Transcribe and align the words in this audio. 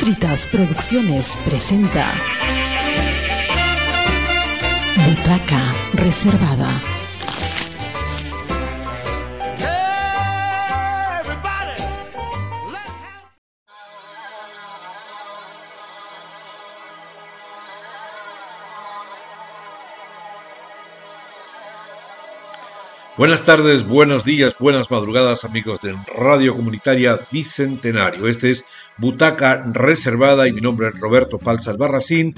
Fritas 0.00 0.46
Producciones 0.46 1.36
presenta 1.44 2.10
Butaca 4.96 5.74
Reservada. 5.92 6.80
Buenas 23.18 23.44
tardes, 23.44 23.86
buenos 23.86 24.24
días, 24.24 24.56
buenas 24.58 24.90
madrugadas 24.90 25.44
amigos 25.44 25.82
de 25.82 25.94
Radio 26.16 26.56
Comunitaria 26.56 27.20
Bicentenario. 27.30 28.26
Este 28.26 28.50
es 28.50 28.64
Butaca 29.00 29.62
Reservada 29.72 30.46
y 30.46 30.52
mi 30.52 30.60
nombre 30.60 30.88
es 30.88 31.00
Roberto 31.00 31.38
Palza 31.38 31.70
Albarracín. 31.70 32.34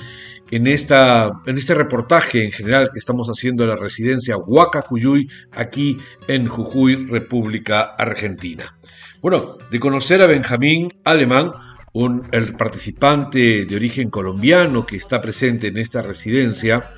En, 0.50 0.66
esta, 0.66 1.30
en 1.46 1.56
este 1.56 1.74
reportaje 1.74 2.44
en 2.44 2.52
general 2.52 2.90
que 2.92 2.98
estamos 2.98 3.28
haciendo 3.28 3.64
en 3.64 3.70
la 3.70 3.76
residencia 3.76 4.36
Huacacuyuy, 4.36 5.28
aquí 5.52 5.96
en 6.28 6.46
Jujuy, 6.46 7.06
República 7.06 7.80
Argentina. 7.80 8.76
Bueno, 9.22 9.56
de 9.70 9.80
conocer 9.80 10.20
a 10.20 10.26
Benjamín 10.26 10.92
Alemán, 11.04 11.52
un, 11.94 12.28
el 12.32 12.54
participante 12.54 13.64
de 13.64 13.76
origen 13.76 14.10
colombiano 14.10 14.84
que 14.84 14.96
está 14.96 15.20
presente 15.22 15.68
en 15.68 15.78
esta 15.78 16.02
residencia, 16.02 16.88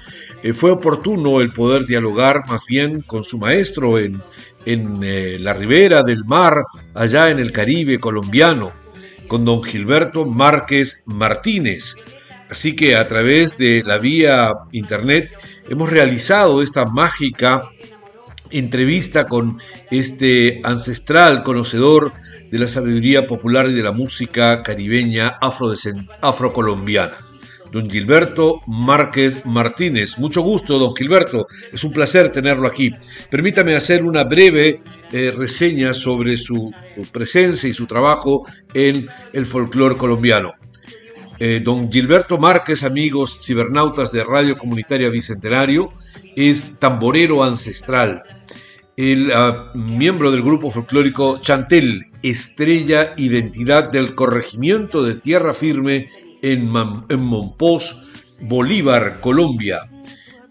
eh, 0.43 0.53
fue 0.53 0.71
oportuno 0.71 1.41
el 1.41 1.51
poder 1.51 1.87
dialogar 1.87 2.49
más 2.49 2.63
bien 2.67 3.03
con 3.03 3.25
su 3.25 3.39
maestro 3.39 3.99
en, 3.99 4.21
en 4.67 5.01
eh, 5.03 5.39
la 5.39 5.53
ribera 5.53 6.03
del 6.03 6.25
mar, 6.25 6.63
allá 6.95 7.31
en 7.31 7.39
el 7.39 7.53
Caribe 7.53 7.99
colombiano, 7.99 8.73
con 9.29 9.45
don 9.45 9.63
Gilberto 9.63 10.25
Márquez 10.25 11.03
Martínez. 11.07 11.95
Así 12.51 12.77
que 12.77 12.97
a 12.97 13.09
través 13.09 13.59
de 13.59 13.83
la 13.85 13.99
vía 13.99 14.53
internet 14.73 15.31
hemos 15.69 15.91
realizado 15.91 16.63
esta 16.63 16.85
mágica 16.87 17.65
entrevista 18.51 19.27
con 19.27 19.59
este 19.91 20.61
ancestral 20.65 21.43
conocedor 21.43 22.13
de 22.51 22.59
la 22.59 22.67
sabiduría 22.67 23.27
popular 23.27 23.69
y 23.69 23.73
de 23.73 23.83
la 23.83 23.93
música 23.93 24.63
caribeña 24.63 25.39
afrocolombiana 26.21 27.15
don 27.75 27.91
Gilberto 27.91 28.63
Márquez 28.69 29.45
Martínez. 29.45 30.17
Mucho 30.19 30.43
gusto, 30.43 30.79
don 30.79 30.95
Gilberto. 30.95 31.49
Es 31.73 31.83
un 31.83 31.93
placer 31.93 32.31
tenerlo 32.31 32.69
aquí. 32.69 32.95
Permítame 33.29 33.75
hacer 33.75 34.05
una 34.05 34.23
breve 34.23 34.81
eh, 35.11 35.33
reseña 35.37 35.93
sobre 35.93 36.37
su, 36.37 36.73
presencia 37.11 37.69
y 37.69 37.73
su 37.73 37.89
trabajo 37.89 38.47
en 38.73 39.09
el 39.33 39.45
folclore 39.45 39.97
colombiano. 39.97 40.53
Eh, 41.41 41.61
don 41.65 41.91
Gilberto 41.91 42.39
Márquez, 42.39 42.85
amigos 42.85 43.41
cibernautas 43.45 44.13
de 44.13 44.23
Radio 44.23 44.57
Comunitaria 44.57 45.11
Bicentenario, 45.11 45.93
es 46.37 46.79
tamborero 46.79 47.43
ancestral. 47.43 48.23
El 48.97 49.33
ah, 49.33 49.73
miembro 49.75 50.31
del 50.31 50.43
grupo 50.43 50.71
folclórico 50.71 51.41
Chantel, 51.41 52.07
estrella 52.23 53.15
identidad 53.17 53.91
del 53.91 54.15
corregimiento 54.15 55.03
de 55.03 55.17
Tierra 55.17 55.53
Firme 55.53 56.07
en, 56.45 56.69
Monpós, 56.69 58.03
Bolívar, 58.41 59.21
Colombia. 59.21 59.91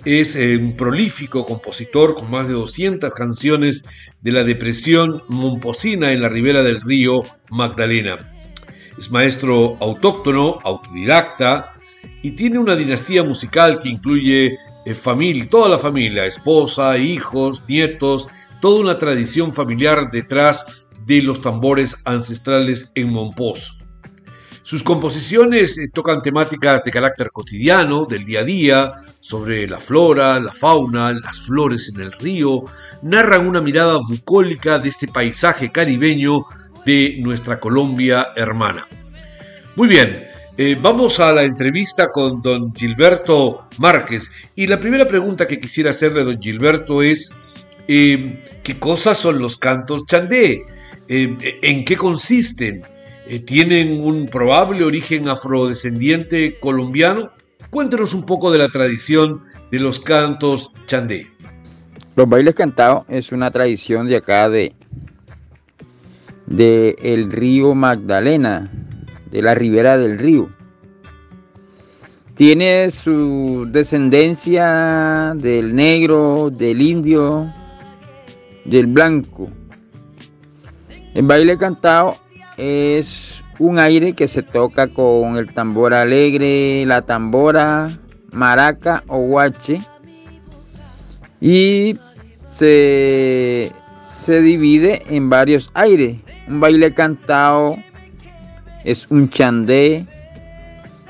Es 0.05 0.35
eh, 0.35 0.57
un 0.57 0.75
prolífico 0.75 1.45
compositor 1.45 2.15
con 2.15 2.29
más 2.29 2.47
de 2.47 2.53
200 2.53 3.13
canciones 3.13 3.83
de 4.21 4.31
la 4.31 4.43
depresión 4.43 5.23
momposina 5.29 6.11
en 6.11 6.21
la 6.21 6.29
ribera 6.29 6.63
del 6.63 6.81
río 6.81 7.23
Magdalena. 7.49 8.17
Es 8.97 9.11
maestro 9.11 9.77
autóctono, 9.79 10.59
autodidacta 10.63 11.73
y 12.21 12.31
tiene 12.31 12.59
una 12.59 12.75
dinastía 12.75 13.23
musical 13.23 13.79
que 13.79 13.89
incluye 13.89 14.57
eh, 14.85 14.93
familia, 14.93 15.47
toda 15.49 15.69
la 15.69 15.79
familia, 15.79 16.25
esposa, 16.25 16.97
hijos, 16.97 17.63
nietos, 17.67 18.27
toda 18.61 18.81
una 18.81 18.97
tradición 18.97 19.53
familiar 19.53 20.09
detrás 20.11 20.65
de 21.05 21.21
los 21.21 21.41
tambores 21.41 21.97
ancestrales 22.05 22.89
en 22.95 23.09
Monpós. 23.09 23.77
Sus 24.63 24.81
composiciones 24.81 25.77
eh, 25.77 25.89
tocan 25.93 26.21
temáticas 26.21 26.85
de 26.85 26.91
carácter 26.91 27.31
cotidiano, 27.31 28.05
del 28.05 28.23
día 28.23 28.39
a 28.39 28.43
día, 28.43 28.93
sobre 29.19 29.67
la 29.67 29.77
flora, 29.77 30.39
la 30.39 30.53
fauna, 30.53 31.11
las 31.11 31.41
flores 31.41 31.91
en 31.93 31.99
el 31.99 32.13
río, 32.13 32.63
narran 33.01 33.45
una 33.45 33.59
mirada 33.59 33.97
bucólica 33.97 34.79
de 34.79 34.87
este 34.87 35.09
paisaje 35.09 35.69
caribeño 35.69 36.45
de 36.85 37.17
nuestra 37.19 37.59
Colombia 37.59 38.29
hermana. 38.37 38.87
Muy 39.75 39.89
bien, 39.89 40.27
eh, 40.57 40.77
vamos 40.81 41.19
a 41.19 41.33
la 41.33 41.43
entrevista 41.43 42.07
con 42.09 42.41
don 42.41 42.73
Gilberto 42.73 43.67
Márquez. 43.79 44.31
Y 44.55 44.67
la 44.67 44.79
primera 44.79 45.05
pregunta 45.05 45.45
que 45.45 45.59
quisiera 45.59 45.89
hacerle 45.89 46.21
a 46.21 46.25
don 46.25 46.41
Gilberto 46.41 47.01
es, 47.01 47.33
eh, 47.89 48.45
¿qué 48.63 48.79
cosas 48.79 49.17
son 49.17 49.39
los 49.39 49.57
cantos 49.57 50.05
chandé? 50.05 50.63
¿En 51.09 51.83
qué 51.83 51.97
consisten? 51.97 52.81
Eh, 53.33 53.39
tienen 53.39 53.99
un 53.99 54.27
probable 54.27 54.83
origen 54.83 55.27
afrodescendiente 55.27 56.59
colombiano. 56.59 57.31
Cuéntenos 57.71 58.13
un 58.13 58.27
poco 58.27 58.51
de 58.51 58.59
la 58.59 58.69
tradición 58.69 59.41
de 59.71 59.79
los 59.79 59.99
cantos 59.99 60.75
chandé. 60.85 61.31
Los 62.15 62.29
bailes 62.29 62.53
cantados 62.53 63.05
es 63.09 63.31
una 63.31 63.49
tradición 63.49 64.07
de 64.07 64.17
acá 64.17 64.49
de, 64.49 64.75
de 66.45 66.95
el 67.01 67.31
río 67.31 67.73
Magdalena, 67.73 68.71
de 69.31 69.41
la 69.41 69.55
ribera 69.55 69.97
del 69.97 70.19
río. 70.19 70.49
Tiene 72.35 72.91
su 72.91 73.67
descendencia 73.67 75.33
del 75.35 75.73
negro, 75.73 76.51
del 76.51 76.83
indio, 76.83 77.51
del 78.63 78.85
blanco. 78.85 79.49
El 81.15 81.25
baile 81.25 81.57
cantado 81.57 82.22
es 82.57 83.43
un 83.59 83.79
aire 83.79 84.13
que 84.13 84.27
se 84.27 84.41
toca 84.43 84.87
con 84.87 85.37
el 85.37 85.53
tambor 85.53 85.93
alegre, 85.93 86.85
la 86.85 87.01
tambora, 87.01 87.97
maraca 88.31 89.03
o 89.07 89.19
guache 89.19 89.81
y 91.39 91.97
se, 92.45 93.71
se 94.11 94.41
divide 94.41 95.03
en 95.09 95.29
varios 95.29 95.69
aires. 95.73 96.17
Un 96.47 96.59
baile 96.59 96.93
cantado 96.93 97.77
es 98.83 99.09
un 99.09 99.29
chandé, 99.29 100.05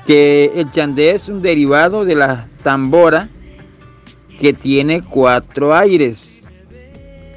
que 0.04 0.52
el 0.54 0.70
chandé 0.70 1.12
es 1.12 1.28
un 1.28 1.42
derivado 1.42 2.04
de 2.04 2.14
la 2.14 2.48
tambora 2.62 3.28
que 4.38 4.52
tiene 4.52 5.02
cuatro 5.02 5.74
aires. 5.74 6.46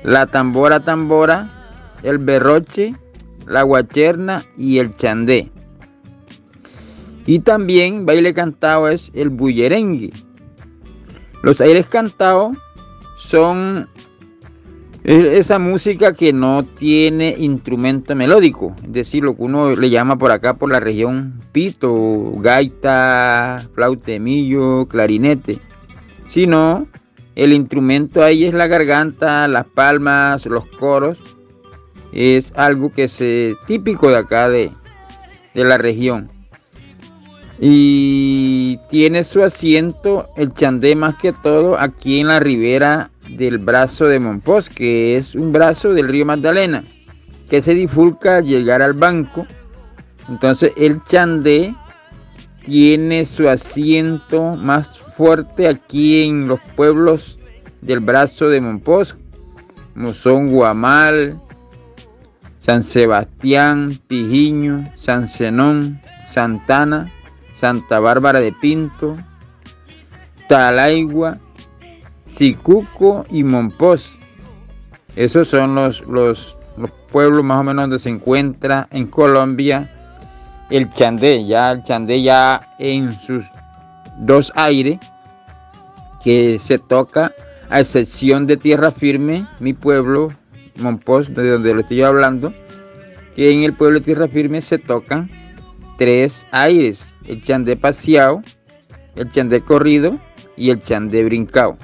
La 0.04 0.26
tambora 0.26 0.80
tambora, 0.80 1.50
el 2.04 2.18
berroche, 2.18 2.96
la 3.48 3.64
guacherna 3.64 4.46
y 4.58 4.80
el 4.80 4.96
chandé. 4.96 5.52
Y 7.26 7.40
también 7.40 8.06
baile 8.06 8.34
cantado 8.34 8.88
es 8.88 9.12
el 9.14 9.30
bullerengue. 9.30 10.14
Los 11.44 11.62
aires 11.62 11.88
cantados 11.88 12.58
son 13.18 13.90
esa 15.04 15.58
música 15.58 16.14
que 16.14 16.34
no 16.34 16.64
tiene 16.64 17.36
instrumento 17.38 18.14
melódico, 18.16 18.76
es 18.84 18.92
decir, 18.92 19.24
lo 19.24 19.38
que 19.38 19.44
uno 19.44 19.72
le 19.72 19.90
llama 19.90 20.18
por 20.18 20.32
acá 20.32 20.56
por 20.56 20.70
la 20.70 20.82
región 20.82 21.42
pito, 21.54 22.34
gaita, 22.40 23.70
flautemillo, 23.74 24.86
clarinete, 24.88 25.60
sino 26.28 26.88
el 27.36 27.54
instrumento 27.54 28.22
ahí 28.22 28.46
es 28.46 28.54
la 28.54 28.68
garganta, 28.68 29.48
las 29.48 29.66
palmas, 29.66 30.46
los 30.46 30.66
coros 30.66 31.37
es 32.12 32.54
algo 32.56 32.92
que 32.92 33.06
es 33.06 33.24
típico 33.66 34.10
de 34.10 34.18
acá 34.18 34.50
de, 34.50 34.72
la 35.54 35.78
región. 35.78 36.30
Y 37.60 38.80
tiene 38.90 39.24
su 39.24 39.42
asiento 39.42 40.30
el 40.38 40.54
chandé 40.54 40.96
más 40.96 41.16
que 41.16 41.34
todo 41.34 41.80
aquí 41.80 42.20
en 42.20 42.28
la 42.28 42.40
ribera 42.40 43.10
del 43.30 43.58
brazo 43.58 44.06
de 44.06 44.20
Monpós, 44.20 44.70
que 44.70 45.18
es 45.18 45.34
un 45.34 45.52
brazo 45.52 45.94
del 45.94 46.08
río 46.08 46.26
Magdalena, 46.26 46.84
que 47.50 47.64
se 47.64 47.74
difulca 47.74 48.38
al 48.38 48.46
llegar 48.46 48.84
al 48.84 48.94
banco. 48.94 49.48
Entonces 50.30 50.72
el 50.78 51.04
chandé 51.06 51.74
tiene 52.64 53.26
su 53.26 53.50
asiento 53.50 54.56
más 54.56 55.00
fuerte 55.00 55.68
aquí 55.68 56.28
en 56.28 56.48
los 56.48 56.60
pueblos 56.76 57.40
del 57.82 58.02
brazo 58.02 58.50
de 58.50 58.62
Monpós, 58.62 59.18
como 59.94 60.14
son 60.14 60.48
Guamal, 60.48 61.40
San 62.68 62.84
Sebastián, 62.84 63.98
Pijiño, 64.08 64.92
San 64.98 65.30
Zenón, 65.30 66.02
Santana, 66.28 67.10
Santa 67.56 68.02
Bárbara 68.02 68.42
de 68.42 68.52
Pinto, 68.52 69.16
Talaigua, 70.50 71.38
Sicuco 72.30 73.26
y 73.30 73.46
Monpós. 73.46 74.20
Esos 75.16 75.48
son 75.48 75.76
los, 75.76 76.02
los, 76.08 76.58
pueblos 77.10 77.42
más 77.42 77.62
o 77.62 77.64
menos 77.64 77.84
donde 77.84 78.00
se 78.00 78.10
encuentra 78.10 78.90
en 78.92 79.08
Colombia 79.08 79.90
el 80.70 80.92
chandé, 80.92 81.46
ya 81.46 81.72
el 81.72 81.84
chandé 81.86 82.22
ya 82.22 82.76
en 82.80 83.18
sus 83.18 83.46
dos 84.18 84.52
aires 84.58 85.00
que 86.22 86.60
se 86.60 86.80
toca 86.80 87.32
a 87.70 87.80
excepción 87.80 88.46
de 88.46 88.58
tierra 88.58 88.92
firme, 88.92 89.48
mi 89.62 89.72
pueblo, 89.72 90.34
Monpós, 90.80 91.34
de 91.34 91.52
donde 91.52 91.74
lo 91.74 91.82
estoy 91.82 92.02
hablando, 92.02 92.54
que 93.36 93.52
en 93.52 93.64
el 93.64 93.74
pueblo 93.74 94.00
de 94.00 94.06
tierra 94.06 94.28
firme 94.28 94.62
se 94.62 94.78
tocan 94.78 95.30
tres 95.98 96.48
aires, 96.52 97.12
el 97.28 97.44
chandé 97.44 97.76
paseado, 97.76 98.42
el 99.16 99.30
chandé 99.30 99.62
corrido 99.62 100.20
y 100.56 100.70
el 100.70 100.82
chandé 100.82 101.24
brincado. 101.24 101.78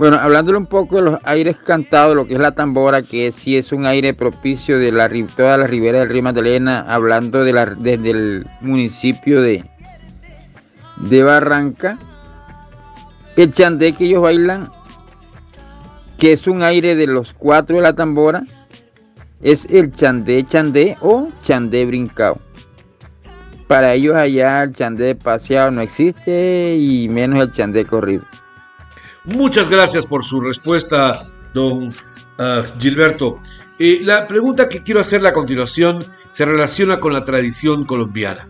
Bueno, 0.00 0.16
hablándole 0.18 0.56
un 0.56 0.66
poco 0.66 0.96
de 0.96 1.02
los 1.02 1.20
aires 1.24 1.58
cantados, 1.58 2.16
lo 2.16 2.26
que 2.26 2.32
es 2.32 2.40
la 2.40 2.52
tambora, 2.52 3.02
que 3.02 3.30
sí 3.32 3.58
es 3.58 3.70
un 3.70 3.84
aire 3.84 4.14
propicio 4.14 4.78
de 4.78 4.90
la, 4.92 5.10
toda 5.36 5.58
la 5.58 5.66
ribera 5.66 5.98
del 5.98 6.08
río 6.08 6.22
Magdalena, 6.22 6.86
hablando 6.88 7.44
de 7.44 7.52
desde 7.78 8.10
el 8.10 8.46
municipio 8.62 9.42
de, 9.42 9.62
de 10.96 11.22
Barranca. 11.22 11.98
El 13.36 13.52
chandé 13.52 13.92
que 13.92 14.06
ellos 14.06 14.22
bailan, 14.22 14.70
que 16.20 16.34
es 16.34 16.46
un 16.46 16.62
aire 16.62 16.94
de 16.94 17.06
los 17.06 17.32
cuatro 17.32 17.76
de 17.76 17.82
la 17.82 17.94
tambora, 17.94 18.44
es 19.40 19.64
el 19.70 19.90
chandé 19.90 20.44
chandé 20.44 20.96
o 21.00 21.30
chandé 21.42 21.86
brincado. 21.86 22.38
Para 23.66 23.94
ellos 23.94 24.14
allá 24.14 24.62
el 24.62 24.74
chandé 24.74 25.14
paseado 25.14 25.70
no 25.70 25.80
existe 25.80 26.76
y 26.78 27.08
menos 27.08 27.42
el 27.42 27.52
chandé 27.52 27.86
corrido. 27.86 28.24
Muchas 29.24 29.70
gracias 29.70 30.04
por 30.04 30.22
su 30.22 30.42
respuesta, 30.42 31.26
don 31.54 31.88
ah, 32.38 32.62
Gilberto. 32.78 33.40
Eh, 33.78 34.00
la 34.02 34.26
pregunta 34.26 34.68
que 34.68 34.82
quiero 34.82 35.00
hacerle 35.00 35.30
a 35.30 35.32
continuación 35.32 36.04
se 36.28 36.44
relaciona 36.44 37.00
con 37.00 37.14
la 37.14 37.24
tradición 37.24 37.86
colombiana. 37.86 38.46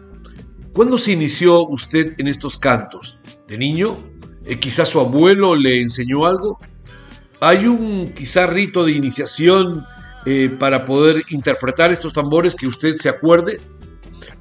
¿Cuándo 0.73 0.99
se 0.99 1.13
inició 1.13 1.69
usted 1.69 2.15
en 2.19 2.27
estos 2.27 2.59
cantos? 2.59 3.19
¿De 3.47 3.57
niño? 3.57 4.03
Eh, 4.45 4.59
¿Quizás 4.59 4.89
su 4.89 4.99
abuelo 4.99 5.55
le 5.55 5.81
enseñó 5.81 6.27
algo? 6.27 6.59
¿Hay 7.41 7.67
un 7.67 8.11
quizá 8.11 8.47
rito 8.47 8.85
de 8.85 8.93
iniciación 8.93 9.87
eh, 10.27 10.55
para 10.59 10.85
poder 10.85 11.23
interpretar 11.31 11.91
estos 11.91 12.13
tambores 12.13 12.55
que 12.55 12.67
usted 12.67 12.97
se 12.97 13.09
acuerde? 13.09 13.59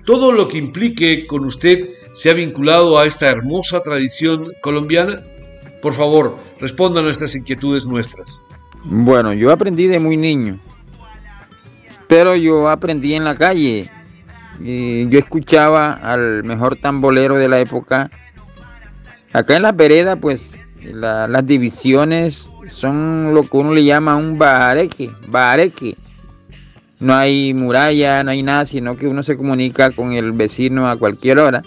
¿Todo 0.05 0.33
lo 0.33 0.49
que 0.49 0.57
implique 0.57 1.25
con 1.25 1.45
usted 1.45 1.89
se 2.11 2.29
ha 2.29 2.33
vinculado 2.33 2.99
a 2.99 3.05
esta 3.05 3.29
hermosa 3.29 3.81
tradición 3.81 4.51
colombiana? 4.61 5.23
Por 5.81 5.93
favor, 5.93 6.37
responda 6.59 6.99
a 6.99 7.03
nuestras 7.03 7.35
inquietudes 7.35 7.85
nuestras. 7.85 8.41
Bueno, 8.83 9.31
yo 9.31 9.51
aprendí 9.51 9.87
de 9.87 9.99
muy 9.99 10.17
niño, 10.17 10.59
pero 12.07 12.35
yo 12.35 12.69
aprendí 12.69 13.13
en 13.13 13.23
la 13.23 13.35
calle. 13.35 13.89
yo 14.59 15.19
escuchaba 15.19 15.93
al 15.93 16.43
mejor 16.43 16.75
tambolero 16.75 17.37
de 17.37 17.47
la 17.47 17.59
época. 17.59 18.11
Acá 19.31 19.55
en 19.55 19.61
la 19.61 19.71
vereda, 19.71 20.17
pues 20.17 20.59
las 20.81 21.45
divisiones 21.45 22.49
son 22.67 23.33
lo 23.33 23.43
que 23.43 23.57
uno 23.57 23.73
le 23.73 23.83
llama 23.83 24.15
un 24.15 24.37
bareque, 24.37 25.11
bareque. 25.27 25.97
No 26.99 27.15
hay 27.15 27.53
muralla, 27.53 28.23
no 28.23 28.31
hay 28.31 28.43
nada, 28.43 28.65
sino 28.65 28.97
que 28.97 29.07
uno 29.07 29.23
se 29.23 29.37
comunica 29.37 29.91
con 29.91 30.13
el 30.13 30.31
vecino 30.33 30.89
a 30.89 30.97
cualquier 30.97 31.39
hora 31.39 31.61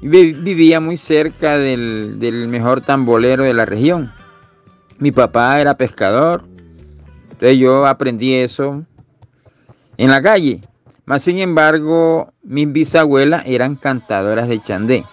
vivía 0.00 0.80
muy 0.80 0.96
cerca 0.96 1.58
del, 1.58 2.46
mejor 2.48 2.80
tambolero 2.80 3.44
de 3.44 3.54
la 3.54 3.66
región. 3.66 4.12
Mi 4.98 5.10
papá 5.10 5.60
era 5.60 5.76
pescador, 5.76 6.44
entonces 7.30 7.58
yo 7.58 7.86
aprendí 7.86 8.34
eso 8.34 8.84
en 9.96 10.10
la 10.10 10.22
calle. 10.22 10.60
Más 11.04 11.22
sin 11.22 11.38
embargo, 11.38 12.32
mis 12.42 12.72
bisabuelas 12.72 13.46
eran 13.46 13.76
cantadoras 13.76 14.48
de 14.48 14.60
chandé. 14.60 15.04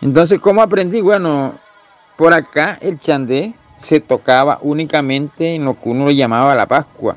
Entonces, 0.00 0.40
¿cómo 0.40 0.62
aprendí? 0.62 1.00
Bueno, 1.00 1.58
por 2.16 2.32
acá 2.32 2.78
el 2.80 2.98
chandé 2.98 3.54
se 3.78 4.00
tocaba 4.00 4.58
únicamente 4.62 5.54
en 5.54 5.64
lo 5.64 5.80
que 5.80 5.88
uno 5.88 6.10
llamaba 6.10 6.54
la 6.54 6.66
Pascua. 6.66 7.16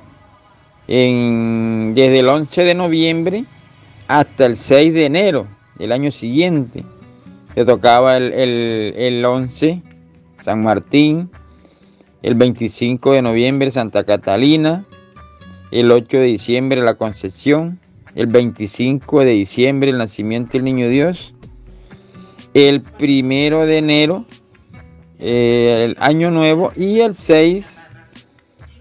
desde 0.87 2.19
el 2.19 2.27
11 2.27 2.63
de 2.63 2.73
noviembre 2.75 3.45
hasta 4.07 4.45
el 4.45 4.57
6 4.57 4.93
de 4.93 5.05
enero 5.05 5.47
el 5.79 5.91
año 5.91 6.11
siguiente. 6.11 6.83
Se 7.55 7.65
tocaba 7.65 8.17
el, 8.17 8.33
el, 8.33 9.25
11, 9.25 9.81
San 10.41 10.63
Martín, 10.63 11.29
el 12.21 12.35
25 12.35 13.13
de 13.13 13.21
noviembre, 13.21 13.71
Santa 13.71 14.03
Catalina, 14.03 14.85
el 15.71 15.91
8 15.91 16.17
de 16.17 16.23
diciembre, 16.23 16.81
la 16.81 16.95
Concepción, 16.95 17.79
el 18.15 18.27
25 18.27 19.21
de 19.21 19.31
diciembre, 19.31 19.89
el 19.89 19.97
nacimiento 19.97 20.53
del 20.53 20.63
Niño 20.63 20.89
Dios, 20.89 21.33
el 22.53 22.81
primero 22.81 23.65
de 23.65 23.77
enero, 23.77 24.25
eh, 25.19 25.85
el 25.85 25.97
Año 25.99 26.31
Nuevo 26.31 26.71
y 26.75 27.01
el 27.01 27.15
6 27.15 27.91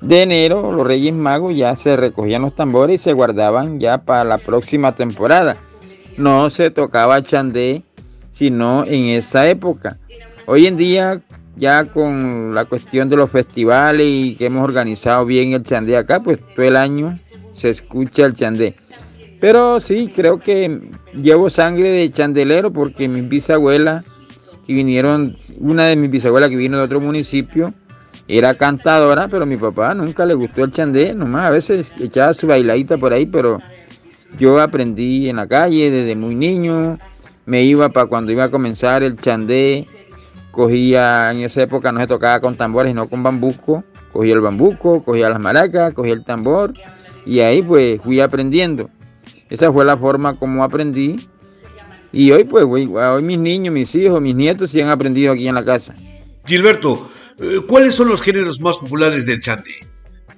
de 0.01 0.23
enero 0.23 0.73
los 0.73 0.87
Reyes 0.87 1.15
Magos 1.15 1.57
ya 1.57 1.75
se 1.77 1.97
recogían 1.97 2.43
los 2.43 2.55
tambores 2.55 3.01
y 3.01 3.05
se 3.05 3.13
guardaban 3.13 3.81
ya 3.81 3.99
para 3.99 4.25
la 4.25 4.39
próxima 4.39 4.95
temporada 4.95 5.57
no 6.17 6.51
se 6.51 6.71
tocaba 6.71 7.23
chandé 7.23 7.83
sino 8.39 8.85
en 8.85 9.17
esa 9.17 9.49
época. 9.49 9.99
Hoy 10.47 10.69
en 10.69 10.77
día, 10.77 11.21
ya 11.57 11.87
con 11.87 12.55
la 12.55 12.67
cuestión 12.67 13.09
de 13.09 13.17
los 13.17 13.31
festivales 13.31 14.07
y 14.09 14.37
que 14.37 14.47
hemos 14.47 14.63
organizado 14.63 15.25
bien 15.25 15.55
el 15.55 15.65
chandé 15.65 15.97
acá, 15.97 16.21
pues 16.21 16.39
todo 16.55 16.65
el 16.65 16.77
año 16.77 17.19
se 17.53 17.71
escucha 17.71 18.27
el 18.27 18.35
chandé. 18.35 18.77
Pero 19.41 19.81
sí, 19.81 20.13
creo 20.15 20.39
que 20.39 20.81
llevo 21.15 21.51
sangre 21.51 21.91
de 21.91 22.13
chandelero 22.13 22.73
porque 22.73 23.09
mis 23.09 23.29
bisabuelas 23.29 24.05
que 24.65 24.73
vinieron, 24.73 25.37
una 25.61 25.87
de 25.87 25.97
mis 25.97 26.11
bisabuelas 26.11 26.51
que 26.51 26.57
vino 26.57 26.79
de 26.79 26.85
otro 26.85 27.01
municipio, 27.01 27.75
era 28.27 28.55
cantadora, 28.55 29.29
pero 29.29 29.45
a 29.45 29.47
mi 29.47 29.57
papá 29.57 29.95
nunca 29.95 30.27
le 30.27 30.35
gustó 30.35 30.65
el 30.65 30.71
chandé, 30.71 31.15
nomás 31.15 31.47
a 31.47 31.51
veces 31.51 31.95
echaba 31.99 32.35
su 32.35 32.47
bailadita 32.47 32.99
por 32.99 33.13
ahí, 33.13 33.27
pero 33.27 33.59
yo 34.39 34.61
aprendí 34.61 35.29
en 35.29 35.37
la 35.37 35.47
calle 35.47 35.91
desde 35.91 36.15
muy 36.15 36.35
niño, 36.35 36.99
me 37.47 37.63
iba 37.63 37.89
para 37.89 38.07
cuando 38.07 38.31
iba 38.31 38.45
a 38.45 38.51
comenzar 38.51 39.03
el 39.03 39.17
chandé, 39.17 39.87
cogía, 40.51 41.31
en 41.33 41.39
esa 41.39 41.63
época 41.63 41.93
no 41.93 42.01
se 42.01 42.07
tocaba 42.07 42.41
con 42.41 42.57
tambores, 42.57 42.91
sino 42.91 43.09
con 43.09 43.23
bambuco, 43.23 43.85
cogía 44.13 44.35
el 44.35 44.41
bambuco, 44.41 45.03
cogía 45.03 45.31
las 45.31 45.41
maracas, 45.41 45.95
cogía 45.95 46.13
el 46.13 46.25
tambor 46.25 46.75
y 47.25 47.41
ahí 47.41 47.63
pues 47.63 48.03
fui 48.03 48.21
aprendiendo. 48.21 48.91
Esa 49.49 49.73
fue 49.73 49.85
la 49.85 49.97
forma 49.97 50.35
como 50.35 50.63
aprendí 50.63 51.17
y 52.13 52.31
hoy 52.31 52.45
pues 52.45 52.65
hoy, 52.65 53.23
mis 53.23 53.39
niños, 53.39 53.75
mis 53.75 53.95
hijos, 53.95 54.21
mis 54.21 54.35
nietos 54.35 54.71
sí 54.71 54.81
han 54.81 54.91
aprendido 54.91 55.33
aquí 55.33 55.49
en 55.49 55.55
la 55.55 55.65
casa. 55.65 55.95
Gilberto, 56.47 57.09
eh, 57.39 57.61
¿cuáles 57.67 57.95
son 57.95 58.09
los 58.09 58.23
géneros 58.23 58.61
más 58.61 58.79
populares 58.79 59.27
del 59.27 59.41
chandé? 59.41 59.75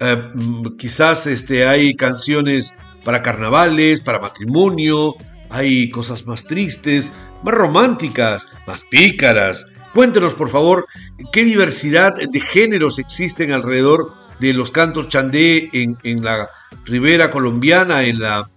Eh, 0.01 0.17
mm, 0.35 0.77
quizás 0.77 1.27
este, 1.27 1.67
hay 1.67 1.95
canciones 1.95 2.75
para 3.05 3.23
carnavales, 3.23 4.01
para 4.01 4.19
matrimonio, 4.19 5.15
hay 5.51 5.91
cosas 5.91 6.27
más 6.27 6.45
tristes, 6.45 7.13
más 7.43 7.55
románticas, 7.55 8.49
más 8.67 8.85
pícaras. 8.85 9.67
Cuéntenos, 9.95 10.35
por 10.35 10.49
favor, 10.49 10.87
qué 11.33 11.45
diversidad 11.45 12.15
de 12.15 12.41
géneros 12.41 12.99
existen 12.99 13.53
alrededor 13.53 14.13
de 14.39 14.53
los 14.53 14.71
cantos 14.71 15.09
chandé 15.09 15.69
en, 15.73 16.25
la 16.25 16.49
ribera 16.85 17.31
colombiana, 17.31 18.05
en, 18.05 18.21
la, 18.21 18.49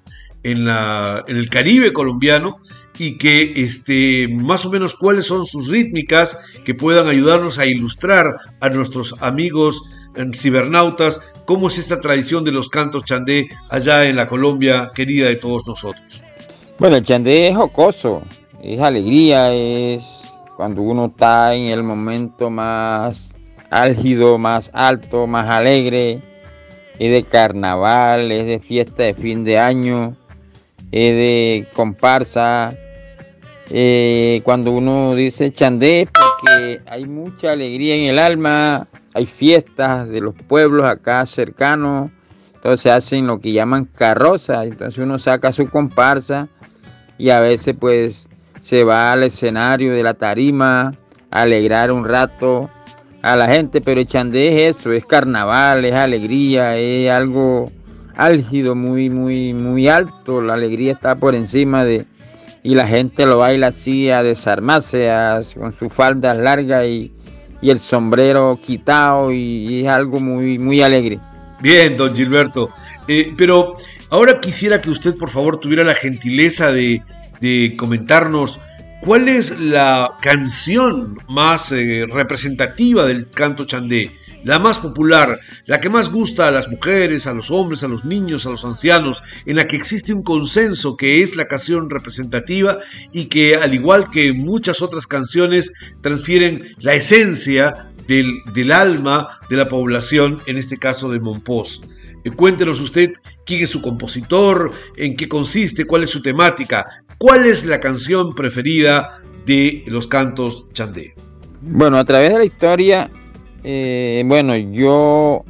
en, 0.44 0.66
la, 0.66 1.24
en 1.28 1.38
el 1.38 1.50
Caribe 1.50 1.92
colombiano, 1.92 2.60
y 2.98 3.18
que 3.18 3.54
este, 3.56 4.28
más 4.30 4.66
o 4.66 4.70
menos 4.70 4.96
cuáles 4.96 5.26
son 5.28 5.46
sus 5.46 5.68
rítmicas 5.68 6.38
que 6.64 6.76
puedan 6.76 7.08
ayudarnos 7.08 7.60
a 7.60 7.66
ilustrar 7.66 8.36
a 8.60 8.70
nuestros 8.70 9.16
amigos 9.22 9.82
cibernautas, 10.34 11.22
cómo 11.46 11.68
es 11.68 11.78
esta 11.78 12.00
tradición 12.00 12.44
de 12.44 12.52
los 12.52 12.70
cantos 12.70 13.04
chandé 13.04 13.48
allá 13.70 14.06
en 14.06 14.16
la 14.16 14.28
Colombia 14.28 14.92
querida 14.94 15.28
de 15.28 15.36
todos 15.36 15.66
nosotros. 15.68 16.24
Bueno, 16.80 16.98
el 16.98 17.04
chandé 17.04 17.50
es 17.50 17.56
jocoso, 17.56 18.22
es 18.62 18.80
alegría, 18.80 19.52
es 19.54 20.24
cuando 20.56 20.82
uno 20.82 21.06
está 21.08 21.56
en 21.56 21.72
el 21.72 21.84
momento 21.84 22.50
más 22.50 23.36
álgido, 23.70 24.38
más 24.38 24.70
alto, 24.74 25.26
más 25.26 25.50
alegre, 25.50 26.22
es 27.00 27.12
de 27.12 27.24
carnaval, 27.24 28.32
es 28.32 28.46
de 28.46 28.60
fiesta 28.60 29.04
de 29.04 29.16
fin 29.16 29.44
de 29.44 29.58
año, 29.58 30.16
es 30.92 31.16
de 31.16 31.68
comparsa. 31.74 32.78
Eh, 33.70 34.42
cuando 34.44 34.72
uno 34.72 35.16
dice 35.16 35.52
chandé, 35.52 36.08
porque 36.12 36.82
hay 36.86 37.06
mucha 37.06 37.54
alegría 37.54 37.96
en 37.96 38.10
el 38.10 38.20
alma, 38.20 38.88
hay 39.14 39.26
fiestas 39.26 40.10
de 40.10 40.22
los 40.22 40.36
pueblos 40.36 40.86
acá 40.86 41.26
cercanos, 41.26 42.12
entonces 42.56 42.92
hacen 42.92 43.28
lo 43.28 43.40
que 43.40 43.54
llaman 43.54 43.86
carrozas, 43.86 44.66
entonces 44.68 45.04
uno 45.04 45.18
saca 45.18 45.54
su 45.54 45.70
comparsa 45.70 46.50
y 47.18 47.30
a 47.30 47.40
veces 47.40 47.76
pues 47.80 48.30
se 48.60 48.84
va 48.84 49.12
al 49.12 49.24
escenario 49.24 49.94
de 49.94 50.04
la 50.04 50.14
tarima 50.14 50.96
a 51.32 51.42
alegrar 51.42 51.92
un 51.92 52.06
rato 52.06 52.70
a 53.22 53.38
la 53.38 53.48
gente, 53.48 53.80
pero 53.80 54.02
el 54.02 54.08
chandé 54.08 54.68
es 54.68 54.78
eso, 54.78 54.92
es 54.92 55.06
carnaval, 55.06 55.86
es 55.86 55.94
alegría, 55.94 56.78
es 56.78 57.10
algo, 57.10 57.72
álgido, 58.16 58.76
muy, 58.76 59.10
muy, 59.10 59.54
muy 59.54 59.88
alto. 59.88 60.42
La 60.42 60.54
alegría 60.54 60.94
está 60.94 61.16
por 61.16 61.36
encima 61.36 61.86
de, 61.86 62.06
y 62.64 62.76
la 62.76 62.88
gente 62.88 63.26
lo 63.26 63.40
baila 63.40 63.68
así 63.68 64.10
a 64.10 64.24
desarmarse, 64.24 65.10
con 65.60 65.78
su 65.78 65.90
falda 65.90 66.34
larga 66.34 66.86
y, 66.86 67.12
el 67.62 67.80
sombrero 67.80 68.60
quitado 68.62 69.32
y, 69.32 69.82
es 69.82 69.88
algo 69.88 70.20
muy, 70.20 70.58
muy 70.60 70.82
alegre. 70.82 71.20
Bien, 71.62 71.96
don 71.96 72.14
Gilberto. 72.16 72.70
Eh, 73.08 73.34
pero 73.38 73.76
ahora 74.10 74.40
quisiera 74.40 74.82
que 74.82 74.90
usted, 74.90 75.16
por 75.16 75.30
favor, 75.30 75.58
tuviera 75.58 75.84
la 75.84 75.96
gentileza 75.96 76.72
de, 76.72 77.02
comentarnos 77.78 78.60
cuál 79.02 79.28
es 79.28 79.60
la 79.60 80.12
canción 80.22 81.18
más 81.28 81.74
eh, 81.74 82.06
representativa 82.10 83.06
del 83.06 83.30
canto 83.30 83.66
chandé 83.66 84.12
la 84.44 84.60
más 84.60 84.80
popular, 84.80 85.40
la 85.66 85.80
que 85.80 85.90
más 85.90 86.12
gusta 86.12 86.48
a 86.48 86.52
las 86.52 86.70
mujeres, 86.70 87.28
a 87.28 87.34
los 87.34 87.52
hombres, 87.52 87.84
a 87.84 87.88
los 87.88 88.06
niños, 88.06 88.46
a 88.46 88.50
los 88.50 88.66
ancianos, 88.66 89.24
en 89.46 89.56
la 89.56 89.68
que 89.68 89.76
existe 89.76 90.14
un 90.14 90.24
consenso 90.24 90.98
que 90.98 91.22
es 91.22 91.36
la 91.36 91.48
canción 91.48 91.90
representativa 91.90 92.80
y 93.12 93.26
que 93.26 93.56
al 93.56 93.74
igual 93.74 94.10
que 94.12 94.34
muchas 94.34 94.82
otras 94.82 95.08
canciones 95.08 95.74
transfieren 96.02 96.76
la 96.80 96.94
esencia 96.94 97.90
del, 98.08 98.72
alma 98.72 99.40
de 99.50 99.58
la 99.58 99.68
población, 99.68 100.42
en 100.46 100.58
este 100.58 100.78
caso 100.78 101.10
de 101.10 101.20
Monpós. 101.20 101.82
Eh, 102.24 102.32
cuéntenos 102.32 102.80
usted 102.82 103.14
quién 103.46 103.62
es 103.62 103.70
su 103.70 103.82
compositor, 103.82 104.72
en 104.98 105.16
qué 105.16 105.28
consiste, 105.28 105.86
cuál 105.86 106.04
es 106.04 106.10
su 106.10 106.22
temática, 106.22 106.86
cuál 107.18 107.46
es 107.46 107.66
la 107.66 107.80
canción 107.80 108.36
preferida 108.36 109.22
de 109.46 109.84
los 109.88 110.08
cantos 110.08 110.68
chandé. 110.74 111.16
Bueno, 111.62 111.98
a 111.98 112.06
través 112.06 112.34
de 112.34 112.40
la 112.40 112.46
historia 112.46 113.10
eh, 113.64 114.24
bueno, 114.26 114.56
yo 114.56 115.44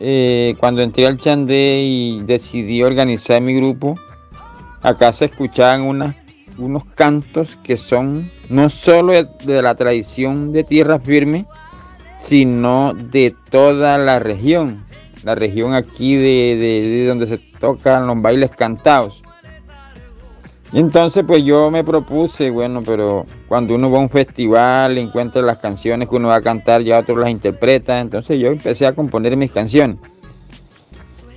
eh, 0.00 0.54
cuando 0.58 0.82
entré 0.82 1.06
al 1.06 1.18
Chandé 1.18 1.82
y 1.82 2.22
decidí 2.22 2.82
organizar 2.82 3.40
mi 3.40 3.54
grupo, 3.54 3.98
acá 4.82 5.12
se 5.12 5.26
escuchaban 5.26 5.82
unos 6.58 6.84
cantos 6.94 7.56
que 7.62 7.76
son 7.76 8.30
no 8.48 8.70
solo 8.70 9.12
de, 9.12 9.62
la 9.62 9.74
tradición 9.74 10.52
de 10.52 10.64
tierra 10.64 10.98
firme, 10.98 11.46
sino 12.18 12.94
de 12.94 13.34
toda 13.50 13.98
la 13.98 14.18
región, 14.18 14.84
la 15.22 15.34
región 15.34 15.74
aquí 15.74 16.16
de 16.16 17.04
donde 17.06 17.26
se 17.26 17.38
tocan 17.38 18.06
los 18.06 18.20
bailes 18.20 18.50
cantados. 18.50 19.22
Y 20.72 20.78
entonces 20.78 21.24
pues 21.26 21.42
yo 21.44 21.70
me 21.70 21.82
propuse, 21.82 22.50
bueno, 22.50 22.82
pero 22.84 23.26
cuando 23.48 23.74
uno 23.74 23.90
va 23.90 23.98
a 23.98 24.02
un 24.02 24.10
festival, 24.10 24.98
encuentra 24.98 25.42
las 25.42 25.58
canciones 25.58 26.08
que 26.08 26.14
uno 26.14 26.28
va 26.28 26.36
a 26.36 26.42
cantar, 26.42 26.82
ya 26.82 27.00
otros 27.00 27.18
las 27.18 27.30
interpreta, 27.30 27.98
entonces 27.98 28.38
yo 28.38 28.48
empecé 28.48 28.86
a 28.86 28.94
componer 28.94 29.36
mis 29.36 29.50
canciones. 29.50 29.96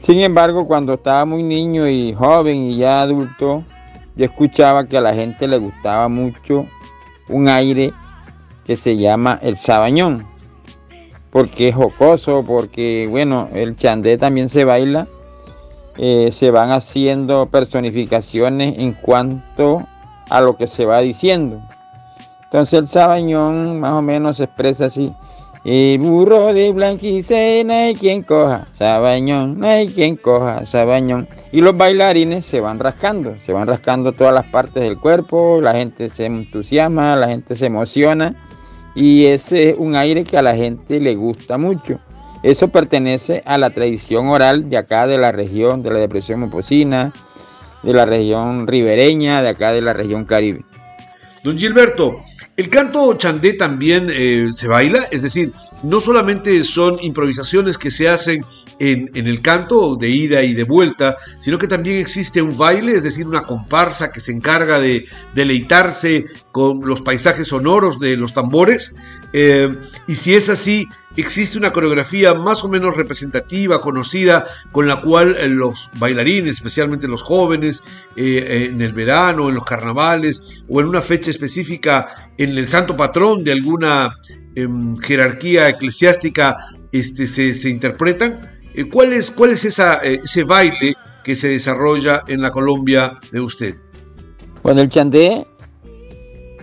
Sin 0.02 0.20
embargo, 0.20 0.68
cuando 0.68 0.94
estaba 0.94 1.26
muy 1.26 1.42
niño 1.42 1.88
y 1.88 2.14
joven 2.14 2.58
y 2.58 2.78
ya 2.78 3.02
adulto, 3.02 3.64
yo 4.16 4.26
escuchaba 4.26 4.86
que 4.86 4.98
a 4.98 5.02
la 5.02 5.16
gente 5.16 5.48
le 5.48 5.58
gustaba 5.58 6.10
mucho 6.10 6.68
un 7.30 7.48
aire 7.48 7.92
que 8.66 8.76
se 8.76 8.98
llama 8.98 9.40
el 9.42 9.58
sabañón, 9.58 10.28
porque 11.32 11.70
es 11.70 11.76
jocoso, 11.76 12.44
porque 12.46 13.08
bueno, 13.10 13.50
el 13.54 13.76
chandé 13.76 14.18
también 14.18 14.50
se 14.50 14.64
baila 14.64 15.08
eh, 15.98 16.30
se 16.32 16.52
van 16.52 16.72
haciendo 16.72 17.46
personificaciones 17.48 18.80
en 18.80 18.94
cuanto 18.94 19.88
a 20.30 20.42
lo 20.42 20.56
que 20.56 20.68
se 20.68 20.86
va 20.86 21.02
diciendo. 21.02 21.62
Entonces 22.46 22.80
el 22.80 22.88
sabañón 22.88 23.80
más 23.80 23.94
o 23.94 24.02
menos 24.02 24.38
se 24.38 24.46
expresa 24.46 24.86
así. 24.86 25.14
El 25.66 26.00
burro 26.00 26.54
de 26.54 26.74
blanquice 26.74 27.64
no 27.66 27.74
hay 27.74 27.96
quien 27.96 28.22
coja, 28.22 28.68
sabañón, 28.74 29.60
no 29.60 29.68
hay 29.68 29.88
quien 29.88 30.18
coja, 30.18 30.66
sabañón. 30.66 31.28
Y 31.54 31.62
los 31.62 31.78
bailarines 31.78 32.46
se 32.46 32.60
van 32.60 32.80
rascando, 32.80 33.40
se 33.40 33.54
van 33.54 33.68
rascando 33.68 34.12
todas 34.12 34.34
las 34.34 34.46
partes 34.46 34.84
del 34.84 35.00
cuerpo, 35.00 35.62
la 35.62 35.74
gente 35.74 36.10
se 36.10 36.26
entusiasma, 36.26 37.16
la 37.16 37.30
gente 37.30 37.56
se 37.56 37.68
emociona 37.68 38.36
y 38.94 39.26
ese 39.26 39.70
es 39.70 39.78
un 39.78 39.96
aire 39.96 40.26
que 40.26 40.38
a 40.38 40.42
la 40.42 40.56
gente 40.56 41.00
le 41.00 41.16
gusta 41.16 41.58
mucho. 41.58 41.98
Eso 42.44 42.68
pertenece 42.68 43.42
a 43.46 43.58
la 43.58 43.70
tradición 43.70 44.28
oral 44.28 44.70
de 44.70 44.78
acá 44.78 45.08
de 45.08 45.18
la 45.18 45.32
región 45.32 45.82
de 45.82 45.92
la 45.92 46.00
depresión 46.00 46.42
Moposina, 46.42 47.14
de 47.84 47.94
la 47.94 48.06
región 48.06 48.68
ribereña, 48.68 49.42
de 49.42 49.50
acá 49.50 49.72
de 49.72 49.82
la 49.82 49.94
región 49.94 50.26
caribe. 50.26 50.66
Don 51.44 51.58
Gilberto, 51.58 52.22
el 52.56 52.70
canto 52.70 53.14
chandé 53.16 53.54
también 53.54 54.10
eh, 54.12 54.50
se 54.54 54.68
baila, 54.68 55.08
es 55.12 55.22
decir, 55.22 55.54
no 55.84 56.00
solamente 56.00 56.64
son 56.64 56.98
improvisaciones 57.02 57.78
que 57.78 57.92
se 57.92 58.08
hacen 58.08 58.46
en, 58.80 59.10
el 59.14 59.42
canto 59.42 59.96
de 59.96 60.10
ida 60.10 60.44
y 60.44 60.54
de 60.54 60.64
vuelta, 60.64 61.16
sino 61.40 61.58
que 61.58 61.68
también 61.68 61.98
existe 61.98 62.42
un 62.42 62.58
baile, 62.58 62.96
es 62.96 63.04
decir, 63.04 63.28
una 63.28 63.44
comparsa 63.44 64.12
que 64.12 64.20
se 64.20 64.32
encarga 64.32 64.80
de 64.80 65.06
deleitarse 65.34 66.26
con 66.52 66.82
los 66.82 67.02
paisajes 67.02 67.48
sonoros 67.48 68.00
de 68.00 68.18
los 68.18 68.34
tambores. 68.34 68.96
Eh, 69.34 69.76
y 70.08 70.16
si 70.16 70.36
es 70.36 70.50
así, 70.50 70.88
existe 71.18 71.58
una 71.58 71.74
coreografía 71.74 72.34
más 72.34 72.64
o 72.64 72.70
menos 72.70 72.96
representativa, 72.96 73.82
conocida, 73.82 74.46
con 74.72 74.88
la 74.88 75.02
cual 75.02 75.36
eh, 75.38 75.48
los 75.48 75.90
bailarines, 75.98 76.56
especialmente 76.56 77.08
los 77.08 77.24
jóvenes, 77.24 77.84
eh, 78.16 78.70
en 78.72 78.82
el 78.82 78.94
verano, 78.94 79.50
en 79.50 79.56
los 79.56 79.66
carnavales 79.66 80.64
o 80.70 80.80
en 80.80 80.88
una 80.88 81.02
fecha 81.02 81.32
específica, 81.32 82.32
en 82.38 82.58
el 82.58 82.68
santo 82.68 82.96
patrón 82.96 83.44
de 83.44 83.52
alguna 83.52 84.16
em, 84.56 84.96
jerarquía 84.98 85.70
eclesiástica, 85.70 86.56
este, 86.92 87.26
se 87.28 87.70
interpretan. 87.70 88.54
Eh, 88.74 88.86
¿Cuál 88.90 89.14
es, 89.14 89.32
cuál 89.32 89.52
es 89.52 89.66
esa, 89.66 89.96
ese 89.96 90.44
baile 90.44 90.96
que 91.24 91.36
se 91.36 91.50
desarrolla 91.50 92.24
en 92.28 92.42
la 92.42 92.52
Colombia 92.52 93.20
de 93.32 93.40
usted? 93.40 93.76
Bueno, 94.64 94.82
el 94.82 94.90
chandé, 94.90 95.46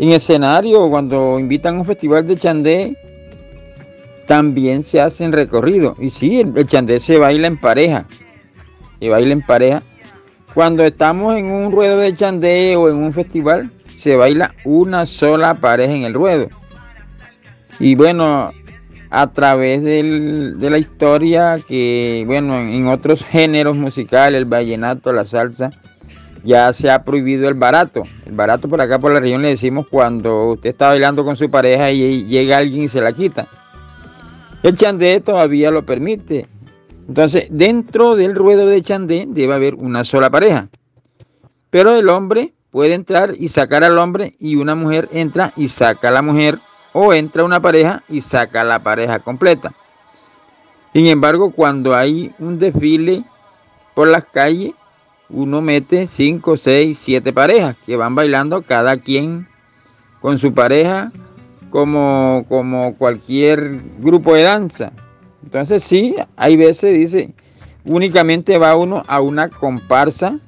en 0.00 0.12
escenario, 0.12 0.88
cuando 0.88 1.38
invitan 1.38 1.76
a 1.76 1.80
un 1.80 1.85
festival 1.85 2.26
de 2.26 2.35
chandé, 2.35 2.97
también 4.26 4.83
se 4.83 4.99
hacen 4.99 5.30
recorrido. 5.30 5.95
Y 5.99 6.09
sí, 6.09 6.40
el, 6.40 6.66
chandé 6.66 6.99
se 7.00 7.19
baila 7.19 7.47
en 7.47 7.61
pareja. 7.61 8.07
Se 8.99 9.11
baila 9.11 9.35
en 9.35 9.42
pareja. 9.42 9.83
Cuando 10.54 10.85
estamos 10.85 11.37
en 11.37 11.50
un 11.50 11.71
ruedo 11.71 11.99
de 11.99 12.14
chandé 12.14 12.76
o 12.76 12.88
en 12.88 12.97
un 12.97 13.12
festival, 13.12 13.71
se 13.95 14.16
baila 14.16 14.54
una 14.64 15.04
sola 15.04 15.57
pareja 15.57 15.95
en 15.95 16.04
el 16.04 16.14
ruedo. 16.14 16.49
Y 17.78 17.95
bueno, 17.95 18.52
a 19.11 19.26
través 19.26 19.83
de 19.83 20.71
la 20.71 20.78
historia 20.78 21.61
que, 21.69 22.25
bueno, 22.26 22.59
en 22.59 22.87
otros 22.87 23.23
géneros 23.23 23.76
musicales, 23.76 24.38
el 24.38 24.47
vallenato, 24.47 25.12
la 25.12 25.26
salsa, 25.26 25.69
ya 26.42 26.73
se 26.73 26.90
ha 26.90 27.04
prohibido 27.04 27.49
el 27.49 27.54
barato. 27.54 28.04
El 28.26 28.32
barato 28.32 28.68
por 28.68 28.80
acá 28.80 28.99
por 28.99 29.12
la 29.12 29.20
región 29.20 29.42
le 29.42 29.49
decimos 29.49 29.87
cuando 29.88 30.52
usted 30.52 30.70
está 30.70 30.88
bailando 30.88 31.25
con 31.25 31.37
su 31.37 31.50
pareja 31.50 31.90
y 31.90 32.26
llega 32.26 32.59
alguien 32.59 32.85
y 32.85 32.88
se 32.88 33.00
la 33.00 33.12
quita. 33.12 33.49
El 34.62 34.76
chandé 34.76 35.20
todavía 35.20 35.70
lo 35.70 35.85
permite. 35.85 36.49
Entonces, 37.09 37.49
dentro 37.50 38.14
del 38.14 38.35
ruedo 38.35 38.66
de 38.66 38.82
chandé 38.82 39.25
debe 39.28 39.54
haber 39.54 39.75
una 39.75 40.04
sola 40.04 40.30
pareja. 40.30 40.68
Pero 41.70 41.94
el 41.97 42.09
hombre 42.09 42.52
puede 42.70 42.94
entrar 42.94 43.35
y 43.37 43.49
sacar 43.49 43.85
al 43.85 43.99
hombre 43.99 44.35
y 44.38 44.56
una 44.56 44.75
mujer 44.75 45.09
entra 45.12 45.52
y 45.56 45.68
saca 45.68 46.09
a 46.09 46.12
la 46.12 46.23
mujer 46.23 46.59
o 46.92 47.12
entra 47.14 47.44
una 47.44 47.61
pareja 47.61 48.02
y 48.09 48.20
saca 48.20 48.64
la 48.64 48.82
pareja 48.82 49.18
completa. 49.20 49.73
Sin 50.92 51.06
embargo, 51.06 51.52
cuando 51.52 51.94
hay 51.94 52.35
un 52.38 52.59
desfile 52.59 53.25
por 53.94 54.09
las 54.09 54.25
calles, 54.25 54.73
uno 55.32 55.62
mete 55.62 56.06
5, 56.06 56.56
6, 56.56 56.99
7 56.99 57.32
parejas 57.32 57.76
que 57.84 57.96
van 57.96 58.14
bailando 58.14 58.62
cada 58.62 58.96
quien 58.96 59.49
con 60.20 60.38
su 60.38 60.52
pareja 60.52 61.12
como, 61.70 62.44
como 62.49 62.94
cualquier 62.96 63.80
grupo 63.99 64.34
de 64.34 64.42
danza. 64.42 64.92
Entonces 65.42 65.82
sí, 65.82 66.16
hay 66.37 66.56
veces 66.56 66.94
dice, 66.94 67.32
únicamente 67.84 68.58
va 68.58 68.76
uno 68.76 69.02
a 69.06 69.20
una 69.20 69.49
comparsa 69.49 70.38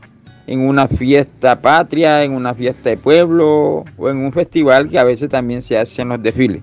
en 0.47 0.61
una 0.61 0.89
fiesta 0.89 1.61
patria, 1.61 2.25
en 2.25 2.33
una 2.33 2.55
fiesta 2.55 2.91
de 2.91 2.97
pueblo 2.97 3.85
o 3.97 4.11
en 4.11 4.17
un 4.19 4.33
festival 4.33 4.89
que 4.89 4.99
a 4.99 5.05
veces 5.05 5.31
también 5.31 5.63
se 5.63 5.79
hacen 5.79 6.09
los 6.09 6.23
desfiles. 6.23 6.63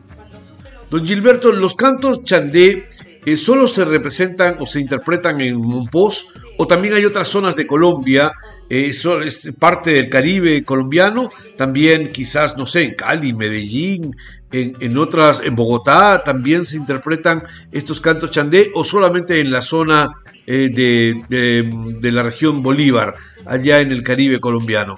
Don 0.90 1.06
Gilberto, 1.06 1.52
los 1.52 1.76
cantos 1.76 2.24
chandé 2.24 2.90
eh, 3.34 3.38
solo 3.38 3.68
se 3.68 3.86
representan 3.86 4.56
o 4.60 4.66
se 4.66 4.80
interpretan 4.80 5.42
en 5.42 5.58
Monpós 5.58 6.28
o 6.58 6.68
también 6.68 6.94
hay 6.94 7.06
otras 7.06 7.28
zonas 7.28 7.56
de 7.56 7.68
Colombia, 7.68 8.32
eh, 8.70 8.92
es 8.92 9.50
parte 9.58 9.94
del 9.94 10.10
Caribe 10.10 10.64
colombiano, 10.64 11.32
también 11.58 12.12
quizás, 12.12 12.58
no 12.58 12.66
sé, 12.66 12.84
en 12.84 12.96
Cali, 12.96 13.34
Medellín, 13.34 14.16
en, 14.52 14.98
otras, 14.98 15.42
en 15.44 15.56
Bogotá 15.56 16.24
también 16.24 16.66
se 16.66 16.76
interpretan 16.76 17.44
estos 17.72 18.02
cantos 18.02 18.32
chandé 18.32 18.72
o 18.74 18.84
solamente 18.84 19.40
en 19.40 19.52
la 19.52 19.62
zona 19.62 20.10
eh, 20.48 20.70
de, 20.74 22.12
la 22.12 22.24
región 22.24 22.64
Bolívar, 22.64 23.16
allá 23.46 23.80
en 23.80 23.92
el 23.92 24.02
Caribe 24.02 24.40
colombiano. 24.40 24.98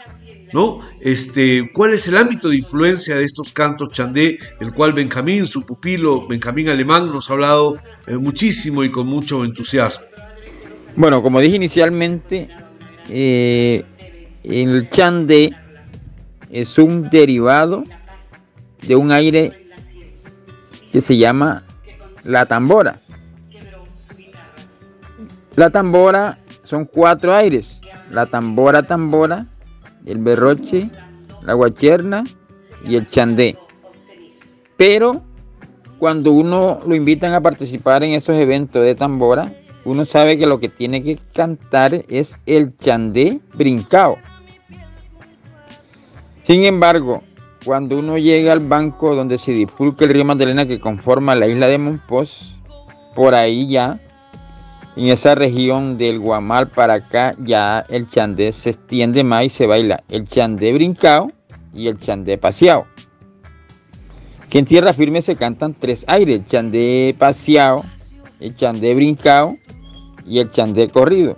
¿No? 0.53 0.81
Este, 0.99 1.71
¿Cuál 1.73 1.93
es 1.93 2.07
el 2.07 2.17
ámbito 2.17 2.49
de 2.49 2.57
influencia 2.57 3.15
de 3.15 3.23
estos 3.23 3.53
cantos 3.53 3.91
chandé, 3.91 4.37
el 4.59 4.73
cual 4.73 4.91
Benjamín, 4.91 5.45
su 5.45 5.65
pupilo, 5.65 6.27
Benjamín 6.27 6.67
Alemán, 6.67 7.11
nos 7.11 7.29
ha 7.29 7.33
hablado 7.33 7.77
eh, 8.05 8.17
muchísimo 8.17 8.83
y 8.83 8.91
con 8.91 9.07
mucho 9.07 9.45
entusiasmo? 9.45 10.05
Bueno, 10.95 11.23
como 11.23 11.39
dije 11.39 11.55
inicialmente, 11.55 12.49
eh, 13.09 13.85
el 14.43 14.89
chandé 14.89 15.55
es 16.49 16.77
un 16.77 17.09
derivado 17.09 17.85
de 18.81 18.95
un 18.95 19.11
aire 19.11 19.67
que 20.91 21.01
se 21.01 21.17
llama 21.17 21.63
la 22.23 22.45
tambora. 22.45 23.01
La 25.55 25.69
tambora 25.69 26.37
son 26.63 26.85
cuatro 26.85 27.33
aires. 27.33 27.79
La 28.09 28.25
tambora 28.25 28.83
tambora, 28.83 29.47
el 30.05 30.17
berroche, 30.19 30.89
la 31.43 31.53
guacherna 31.53 32.23
y 32.87 32.95
el 32.95 33.05
chandé. 33.07 33.57
Pero 34.77 35.21
cuando 35.99 36.31
uno 36.31 36.79
lo 36.87 36.95
invitan 36.95 37.33
a 37.33 37.41
participar 37.41 38.03
en 38.03 38.13
esos 38.13 38.35
eventos 38.35 38.83
de 38.83 38.95
tambora, 38.95 39.53
uno 39.85 40.05
sabe 40.05 40.37
que 40.37 40.47
lo 40.47 40.59
que 40.59 40.69
tiene 40.69 41.03
que 41.03 41.17
cantar 41.33 41.93
es 42.07 42.37
el 42.45 42.75
chandé 42.77 43.39
brincao. 43.53 44.17
Sin 46.43 46.63
embargo, 46.63 47.23
cuando 47.65 47.99
uno 47.99 48.17
llega 48.17 48.51
al 48.51 48.61
banco 48.61 49.15
donde 49.15 49.37
se 49.37 49.51
disculca 49.51 50.05
el 50.05 50.11
río 50.11 50.25
Magdalena 50.25 50.65
que 50.65 50.79
conforma 50.79 51.35
la 51.35 51.47
isla 51.47 51.67
de 51.67 51.77
Monpós, 51.77 52.57
por 53.15 53.35
ahí 53.35 53.67
ya, 53.67 53.99
en 54.95 55.07
esa 55.07 55.35
región 55.35 55.97
del 55.97 56.19
Guamal 56.19 56.69
para 56.69 56.95
acá, 56.95 57.35
ya 57.39 57.85
el 57.89 58.07
chandé 58.07 58.51
se 58.51 58.71
extiende 58.71 59.23
más 59.23 59.45
y 59.45 59.49
se 59.49 59.67
baila 59.67 60.03
el 60.09 60.27
chandé 60.27 60.73
brincao 60.73 61.31
y 61.73 61.87
el 61.87 61.97
chandé 61.97 62.37
paseado. 62.37 62.85
Que 64.49 64.59
en 64.59 64.65
tierra 64.65 64.91
firme 64.91 65.21
se 65.21 65.37
cantan 65.37 65.73
tres 65.73 66.03
aires, 66.07 66.39
el 66.39 66.45
chandé 66.45 67.15
paseado, 67.17 67.85
el 68.41 68.53
chandé 68.53 68.93
brincao 68.93 69.57
y 70.25 70.39
el 70.39 70.51
chandé 70.51 70.89
corrido. 70.89 71.35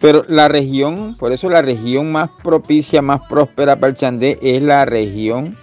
Pero 0.00 0.22
la 0.28 0.48
región, 0.48 1.14
por 1.18 1.32
eso 1.32 1.48
la 1.48 1.62
región 1.62 2.10
más 2.10 2.30
propicia, 2.42 3.00
más 3.00 3.20
próspera 3.28 3.76
para 3.76 3.90
el 3.90 3.96
chandé 3.96 4.38
es 4.42 4.60
la 4.60 4.84
región 4.84 5.56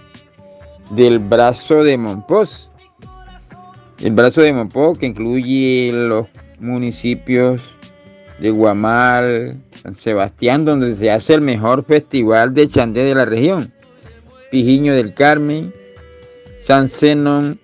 del 0.90 1.18
brazo 1.18 1.84
de 1.84 1.98
Monpós. 1.98 2.70
El 4.00 4.12
brazo 4.12 4.40
de 4.40 4.52
Monpós 4.52 4.98
que 4.98 5.06
incluye 5.06 5.90
los 5.92 6.26
municipios 6.62 7.60
de 8.38 8.50
Guamal, 8.50 9.56
San 9.82 9.94
Sebastián, 9.94 10.64
donde 10.64 10.96
se 10.96 11.10
hace 11.10 11.34
el 11.34 11.40
mejor 11.40 11.84
festival 11.84 12.54
de 12.54 12.68
chandé 12.68 13.04
de 13.04 13.14
la 13.14 13.24
región. 13.24 13.72
Pijiño 14.50 14.94
del 14.94 15.14
Carmen, 15.14 15.72
San 16.60 16.88
Zenón. 16.88 17.58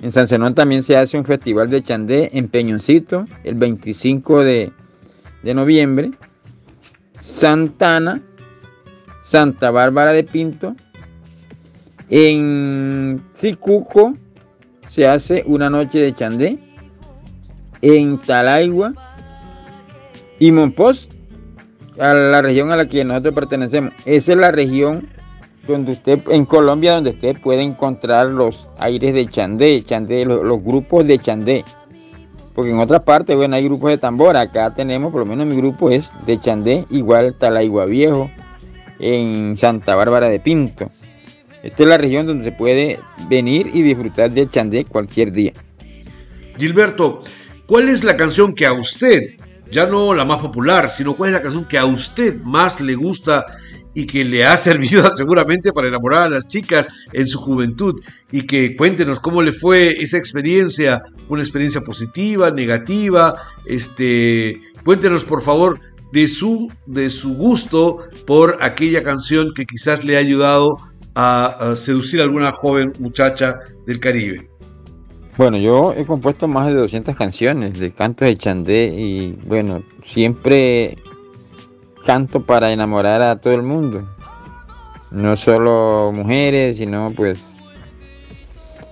En 0.00 0.10
San 0.10 0.26
Zenón 0.26 0.54
también 0.54 0.82
se 0.82 0.96
hace 0.96 1.16
un 1.16 1.24
festival 1.24 1.70
de 1.70 1.82
chandé 1.82 2.30
en 2.32 2.48
Peñoncito 2.48 3.24
el 3.44 3.54
25 3.54 4.42
de, 4.42 4.72
de 5.42 5.54
noviembre. 5.54 6.10
Santana, 7.20 8.20
Santa 9.22 9.70
Bárbara 9.70 10.12
de 10.12 10.24
Pinto. 10.24 10.74
En 12.10 13.22
Cicuco 13.34 14.16
se 14.88 15.06
hace 15.06 15.44
una 15.46 15.70
noche 15.70 16.00
de 16.00 16.12
chandé. 16.12 16.58
En 17.82 18.18
Talaigua 18.18 18.94
y 20.38 20.50
Monpós, 20.52 21.08
a 21.98 22.14
la 22.14 22.42
región 22.42 22.72
a 22.72 22.76
la 22.76 22.86
que 22.86 23.04
nosotros 23.04 23.34
pertenecemos. 23.34 23.92
Esa 24.04 24.32
es 24.32 24.38
la 24.38 24.50
región 24.50 25.08
donde 25.66 25.92
usted, 25.92 26.20
en 26.30 26.44
Colombia, 26.44 26.94
donde 26.94 27.10
usted 27.10 27.36
puede 27.40 27.62
encontrar 27.62 28.26
los 28.26 28.68
aires 28.78 29.14
de 29.14 29.26
chandé, 29.26 29.82
chandé 29.84 30.24
los, 30.24 30.62
grupos 30.62 31.06
de 31.06 31.18
chandé. 31.18 31.64
Porque 32.54 32.70
en 32.70 32.78
otras 32.78 33.02
partes, 33.02 33.34
bueno, 33.34 33.56
hay 33.56 33.64
grupos 33.64 33.90
de 33.90 33.98
tambora. 33.98 34.40
Acá 34.40 34.74
tenemos, 34.74 35.10
por 35.10 35.20
lo 35.20 35.26
menos 35.26 35.46
mi 35.46 35.56
grupo 35.56 35.90
es 35.90 36.12
de 36.26 36.38
Chandé, 36.38 36.84
igual 36.90 37.34
Talaigua 37.38 37.86
Viejo, 37.86 38.30
en 38.98 39.56
Santa 39.56 39.94
Bárbara 39.94 40.28
de 40.28 40.38
Pinto. 40.38 40.90
Esta 41.62 41.82
es 41.82 41.88
la 41.88 41.96
región 41.96 42.26
donde 42.26 42.44
se 42.44 42.52
puede 42.52 42.98
venir 43.28 43.70
y 43.72 43.80
disfrutar 43.80 44.30
del 44.32 44.50
Chandé 44.50 44.84
cualquier 44.84 45.32
día. 45.32 45.52
Gilberto, 46.58 47.20
¿cuál 47.72 47.88
es 47.88 48.04
la 48.04 48.18
canción 48.18 48.54
que 48.54 48.66
a 48.66 48.74
usted, 48.74 49.36
ya 49.70 49.86
no 49.86 50.12
la 50.12 50.26
más 50.26 50.42
popular, 50.42 50.90
sino 50.90 51.16
cuál 51.16 51.30
es 51.30 51.32
la 51.36 51.40
canción 51.40 51.64
que 51.64 51.78
a 51.78 51.86
usted 51.86 52.36
más 52.42 52.82
le 52.82 52.94
gusta 52.94 53.46
y 53.94 54.06
que 54.06 54.26
le 54.26 54.44
ha 54.44 54.54
servido 54.58 55.10
seguramente 55.16 55.72
para 55.72 55.88
enamorar 55.88 56.24
a 56.24 56.28
las 56.28 56.46
chicas 56.46 56.86
en 57.14 57.26
su 57.26 57.38
juventud 57.38 57.98
y 58.30 58.42
que 58.42 58.76
cuéntenos 58.76 59.20
cómo 59.20 59.40
le 59.40 59.52
fue 59.52 59.96
esa 60.02 60.18
experiencia, 60.18 61.00
fue 61.24 61.36
una 61.36 61.44
experiencia 61.44 61.80
positiva, 61.80 62.50
negativa, 62.50 63.36
este, 63.64 64.60
cuéntenos 64.84 65.24
por 65.24 65.40
favor 65.40 65.80
de 66.12 66.28
su, 66.28 66.70
de 66.84 67.08
su 67.08 67.36
gusto 67.36 68.00
por 68.26 68.58
aquella 68.60 69.02
canción 69.02 69.54
que 69.54 69.64
quizás 69.64 70.04
le 70.04 70.16
ha 70.16 70.20
ayudado 70.20 70.76
a, 71.14 71.46
a 71.46 71.76
seducir 71.76 72.20
a 72.20 72.24
alguna 72.24 72.52
joven 72.52 72.92
muchacha 72.98 73.60
del 73.86 73.98
Caribe. 73.98 74.51
Bueno, 75.38 75.56
yo 75.56 75.94
he 75.94 76.04
compuesto 76.04 76.46
más 76.46 76.66
de 76.66 76.74
200 76.74 77.16
canciones 77.16 77.78
de 77.78 77.90
cantos 77.90 78.28
de 78.28 78.36
Chandé 78.36 78.92
y 78.94 79.32
bueno, 79.46 79.82
siempre 80.04 80.98
canto 82.04 82.44
para 82.44 82.70
enamorar 82.70 83.22
a 83.22 83.36
todo 83.36 83.54
el 83.54 83.62
mundo. 83.62 84.06
No 85.10 85.36
solo 85.36 86.12
mujeres, 86.14 86.76
sino 86.76 87.12
pues 87.16 87.56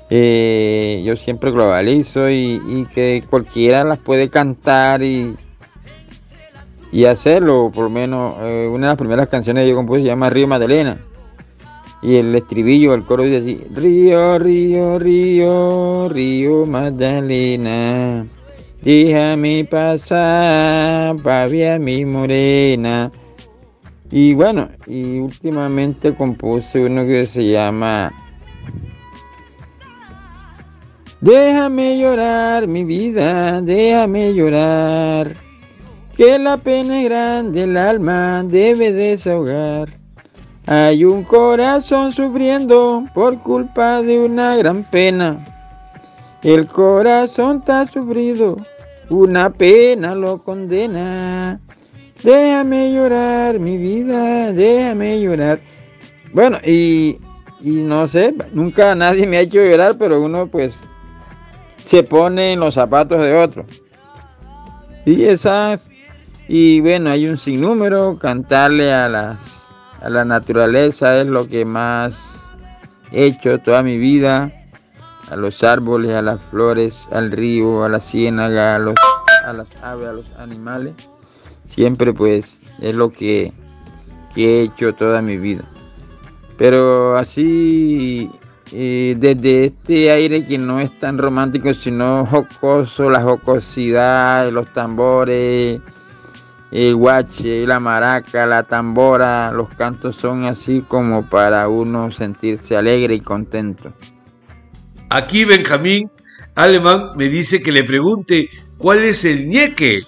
eh, 0.09 1.03
yo 1.05 1.14
siempre 1.14 1.50
globalizo 1.50 2.31
y, 2.31 2.87
que 2.94 3.22
cualquiera 3.29 3.85
las 3.85 3.98
puede 3.98 4.31
cantar 4.31 5.03
y, 5.03 5.37
y 6.90 7.05
hacerlo. 7.05 7.70
Por 7.72 7.85
lo 7.85 7.90
menos 7.90 8.37
eh, 8.40 8.66
una 8.66 8.87
de 8.87 8.92
las 8.92 8.98
primeras 8.98 9.29
canciones 9.29 9.64
que 9.64 9.70
yo 9.70 9.76
compuse 9.76 10.00
se 10.00 10.07
llama 10.07 10.31
Río 10.31 10.48
Magdalena. 10.48 10.98
Y 12.02 12.16
el 12.16 12.34
estribillo, 12.34 12.94
el 12.94 13.04
coro 13.04 13.24
dice 13.24 13.36
así, 13.38 13.64
Río, 13.74 14.38
río, 14.38 14.98
río, 14.98 16.08
río 16.08 16.66
Magdalena. 16.66 18.26
Déjame 18.82 19.66
pasar, 19.70 21.16
pavia 21.22 21.78
mi 21.78 22.06
morena. 22.06 23.12
Y 24.10 24.32
bueno, 24.32 24.70
y 24.86 25.18
últimamente 25.18 26.14
compuse 26.14 26.84
uno 26.84 27.04
que 27.04 27.26
se 27.26 27.46
llama 27.46 28.10
Déjame 31.20 31.98
llorar, 31.98 32.66
mi 32.66 32.82
vida, 32.82 33.60
déjame 33.60 34.32
llorar. 34.32 35.36
Que 36.16 36.38
la 36.38 36.56
pena 36.56 37.02
grande 37.02 37.64
el 37.64 37.76
alma 37.76 38.42
debe 38.42 38.90
desahogar. 38.90 39.99
Hay 40.72 41.04
un 41.04 41.24
corazón 41.24 42.12
sufriendo 42.12 43.04
por 43.12 43.37
culpa 43.38 44.02
de 44.02 44.20
una 44.20 44.54
gran 44.54 44.85
pena. 44.85 45.44
El 46.42 46.68
corazón 46.68 47.56
está 47.59 47.88
sufrido, 47.88 48.56
una 49.09 49.50
pena 49.50 50.14
lo 50.14 50.38
condena. 50.38 51.59
Déjame 52.22 52.92
llorar, 52.92 53.59
mi 53.59 53.78
vida, 53.78 54.52
déjame 54.52 55.20
llorar. 55.20 55.59
Bueno, 56.33 56.59
y, 56.64 57.18
y, 57.61 57.70
no 57.70 58.06
sé, 58.06 58.33
nunca 58.52 58.94
nadie 58.94 59.26
me 59.26 59.38
ha 59.38 59.40
hecho 59.40 59.59
llorar, 59.59 59.96
pero 59.98 60.22
uno 60.22 60.46
pues 60.46 60.83
se 61.85 62.04
pone 62.04 62.52
en 62.52 62.61
los 62.61 62.74
zapatos 62.74 63.20
de 63.20 63.35
otro. 63.35 63.66
Y 65.04 65.24
esas, 65.24 65.90
y 66.46 66.80
bueno, 66.80 67.11
hay 67.11 67.26
un 67.26 67.38
sinnúmero, 67.38 68.20
cantarle 68.20 68.92
a, 68.92 69.09
las, 69.09 69.60
a 70.00 70.08
la 70.08 70.24
naturaleza 70.24 71.20
es 71.20 71.26
lo 71.26 71.46
que 71.46 71.64
más 71.64 72.48
he 73.12 73.26
hecho 73.26 73.58
toda 73.58 73.82
mi 73.82 73.98
vida 73.98 74.52
a 75.30 75.36
los 75.36 75.62
árboles, 75.62 76.12
a 76.12 76.22
las 76.22 76.40
flores, 76.50 77.08
al 77.12 77.30
río, 77.30 77.84
a 77.84 77.88
la 77.88 78.00
ciénaga, 78.00 78.76
a, 78.76 78.78
los, 78.78 78.94
a 79.44 79.52
las 79.52 79.68
aves, 79.82 80.08
a 80.08 80.12
los 80.12 80.30
animales. 80.38 80.94
Siempre 81.68 82.12
pues 82.12 82.62
es 82.80 82.94
lo 82.94 83.10
que, 83.10 83.52
que 84.34 84.60
he 84.60 84.62
hecho 84.64 84.92
toda 84.92 85.22
mi 85.22 85.36
vida. 85.36 85.62
Pero 86.58 87.16
así, 87.16 88.30
eh, 88.72 89.14
desde 89.18 89.66
este 89.66 90.10
aire 90.10 90.44
que 90.44 90.58
no 90.58 90.80
es 90.80 90.98
tan 90.98 91.16
romántico, 91.16 91.72
sino 91.74 92.26
jocoso, 92.26 93.08
la 93.08 93.22
jocosidad, 93.22 94.50
los 94.50 94.66
tambores, 94.72 95.80
el 96.70 96.94
guache, 96.94 97.66
la 97.66 97.80
maraca, 97.80 98.46
la 98.46 98.62
tambora, 98.62 99.50
los 99.52 99.68
cantos 99.70 100.16
son 100.16 100.44
así 100.44 100.85
como 100.87 101.28
para 101.28 101.68
uno 101.68 102.11
sentirse 102.11 102.76
alegre 102.76 103.14
y 103.14 103.20
contento. 103.20 103.92
Aquí 105.09 105.44
Benjamín 105.44 106.11
Alemán 106.54 107.12
me 107.16 107.28
dice 107.28 107.62
que 107.62 107.72
le 107.72 107.85
pregunte 107.85 108.50
cuál 108.76 109.04
es 109.04 109.24
el 109.24 109.48
ñeque. 109.48 110.02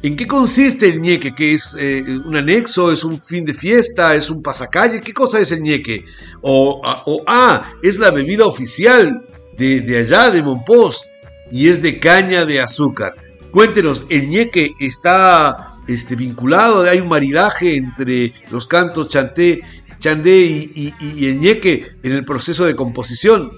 ¿En 0.00 0.16
qué 0.16 0.26
consiste 0.26 0.88
el 0.88 1.00
ñeque? 1.00 1.34
¿Que 1.34 1.54
es 1.54 1.76
eh, 1.78 2.04
un 2.24 2.36
anexo? 2.36 2.92
¿Es 2.92 3.02
un 3.02 3.20
fin 3.20 3.44
de 3.44 3.52
fiesta? 3.52 4.14
¿Es 4.14 4.30
un 4.30 4.42
pasacalle? 4.42 5.00
¿Qué 5.00 5.12
cosa 5.12 5.40
es 5.40 5.50
el 5.50 5.60
ñeque? 5.60 6.04
O, 6.40 6.80
ah, 7.26 7.72
es 7.82 7.98
la 7.98 8.10
bebida 8.10 8.46
oficial 8.46 9.26
de, 9.56 9.80
de 9.80 9.98
allá, 9.98 10.30
de 10.30 10.40
Monpós, 10.40 11.04
y 11.50 11.68
es 11.68 11.82
de 11.82 11.98
caña 11.98 12.44
de 12.44 12.60
azúcar. 12.60 13.14
Cuéntenos, 13.50 14.06
¿el 14.08 14.28
ñeque 14.28 14.72
está 14.78 15.67
este, 15.88 16.14
vinculado? 16.14 16.82
¿Hay 16.82 17.00
un 17.00 17.08
maridaje 17.08 17.76
entre 17.76 18.34
los 18.50 18.66
cantos 18.66 19.08
chanté, 19.08 19.62
chandé 19.98 20.70
y, 20.74 20.94
el 21.26 21.38
ñeque 21.38 21.86
en 22.02 22.12
el 22.12 22.24
proceso 22.24 22.64
de 22.64 22.76
composición? 22.76 23.50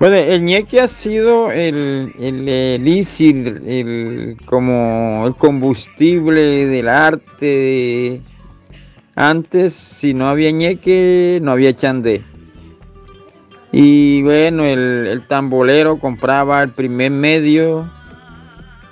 Bueno, 0.00 0.16
el 0.16 0.42
ñeque 0.42 0.80
ha 0.80 0.88
sido 0.88 1.52
el, 1.52 2.12
el 2.18 2.48
el, 2.48 4.36
como 4.46 5.26
el 5.26 5.36
combustible 5.36 6.66
del 6.66 6.88
arte. 6.88 8.20
Antes, 9.14 9.74
si 9.74 10.14
no 10.14 10.28
había 10.28 10.50
ñeque, 10.50 11.38
no 11.42 11.52
había 11.52 11.76
chandé. 11.76 12.24
Y 13.72 14.22
bueno, 14.22 14.66
el, 14.66 15.24
tambolero 15.28 15.98
compraba 15.98 16.62
el 16.62 16.70
primer 16.70 17.10
medio 17.10 17.90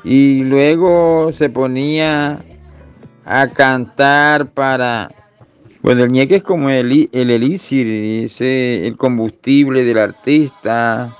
y 0.04 0.44
luego 0.44 1.32
se 1.32 1.48
ponía 1.48 2.42
a 3.24 3.48
cantar 3.48 4.50
para... 4.50 5.10
Bueno, 5.82 6.04
el 6.04 6.12
ñeque 6.12 6.36
es 6.36 6.42
como 6.42 6.68
el, 6.68 7.08
el 7.12 7.30
el 7.30 8.96
combustible 8.98 9.84
del 9.84 9.98
artista 9.98 11.16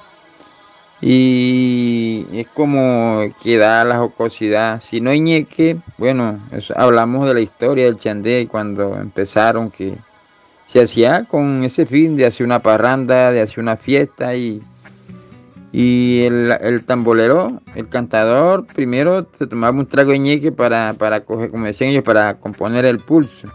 y 1.01 2.27
es 2.33 2.47
como 2.49 3.23
que 3.43 3.57
da 3.57 3.85
la 3.85 3.99
jocosidad. 3.99 4.81
Si 4.83 5.01
no 5.01 5.11
hay 5.11 5.21
ñeque, 5.21 5.79
bueno, 5.97 6.39
hablamos 6.77 7.27
de 7.27 7.35
la 7.35 7.41
historia 7.41 7.87
del 7.87 7.99
chandé 7.99 8.49
cuando 8.51 8.97
empezaron 8.97 9.71
que 9.71 9.95
se 10.67 10.83
hacía 10.83 11.25
con 11.25 11.65
ese 11.65 11.87
fin 11.87 12.17
de 12.17 12.27
hacer 12.27 12.45
una 12.45 12.61
parranda, 12.61 13.33
de 13.33 13.41
hacer 13.41 13.61
una 13.61 13.77
fiesta 13.77 14.37
y, 14.37 14.63
y 15.73 16.23
el, 16.23 16.85
tambolero, 16.85 17.61
el 17.77 17.89
cantador, 17.89 18.67
primero 18.67 19.27
se 19.39 19.47
tomaba 19.47 19.79
un 19.79 19.87
trago 19.87 20.11
de 20.11 20.19
ñeque 20.19 20.51
para, 20.51 20.95
para 20.95 21.21
coger, 21.21 21.51
como 21.51 21.67
decían 21.67 21.91
ellos, 21.91 22.03
para 22.03 22.35
componer 22.35 22.85
el 22.85 22.99
pulso. 22.99 23.49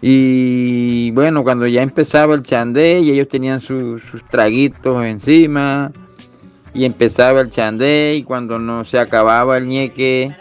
Y 0.00 1.10
bueno, 1.10 1.42
cuando 1.42 1.66
ya 1.66 1.82
empezaba 1.82 2.34
el 2.34 2.42
chandé 2.42 3.00
y 3.00 3.10
ellos 3.10 3.28
tenían 3.28 3.60
sus 3.60 4.02
traguitos 4.30 5.04
encima 5.04 5.92
y 6.72 6.86
empezaba 6.86 7.42
el 7.42 7.50
chandé 7.50 8.14
y 8.16 8.22
cuando 8.22 8.58
no 8.58 8.84
se 8.86 8.98
acababa 8.98 9.58
el 9.58 9.66
ñeque, 9.66 10.34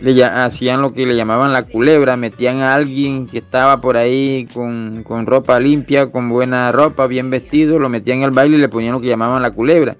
le 0.00 0.24
hacían 0.24 0.80
lo 0.80 0.92
que 0.92 1.06
le 1.06 1.14
llamaban 1.14 1.52
la 1.52 1.62
culebra, 1.62 2.16
metían 2.16 2.58
a 2.58 2.74
alguien 2.74 3.26
que 3.26 3.38
estaba 3.38 3.80
por 3.80 3.96
ahí 3.96 4.48
con, 4.52 5.04
ropa 5.26 5.60
limpia, 5.60 6.10
con 6.10 6.28
buena 6.28 6.72
ropa, 6.72 7.06
bien 7.06 7.30
vestido, 7.30 7.78
lo 7.78 7.88
metían 7.88 8.22
al 8.22 8.30
baile 8.30 8.56
y 8.56 8.60
le 8.60 8.68
ponían 8.68 8.92
lo 8.92 9.00
que 9.00 9.08
llamaban 9.08 9.42
la 9.42 9.50
culebra. 9.50 9.96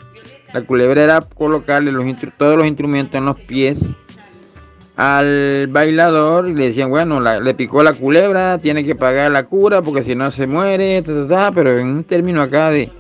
La 0.54 0.62
culebra 0.62 1.04
era 1.04 1.20
colocarle 1.20 1.92
los 1.92 2.04
todos 2.36 2.56
los 2.56 2.66
instrumentos 2.66 3.14
en 3.14 3.26
los 3.26 3.38
pies 3.40 3.78
al 4.96 5.66
bailador 5.68 6.48
y 6.48 6.54
le 6.54 6.66
decían, 6.66 6.90
bueno, 6.90 7.20
le 7.20 7.54
picó 7.54 7.82
la 7.82 7.94
culebra, 7.94 8.58
tiene 8.58 8.84
que 8.84 8.94
pagar 8.94 9.30
la 9.30 9.44
cura 9.44 9.80
porque 9.80 10.02
si 10.02 10.14
no 10.14 10.30
se 10.30 10.46
muere, 10.46 11.02
pero 11.54 11.78
en 11.78 11.86
un 11.86 12.04
término 12.04 12.42
acá 12.42 12.70
de, 12.70 12.90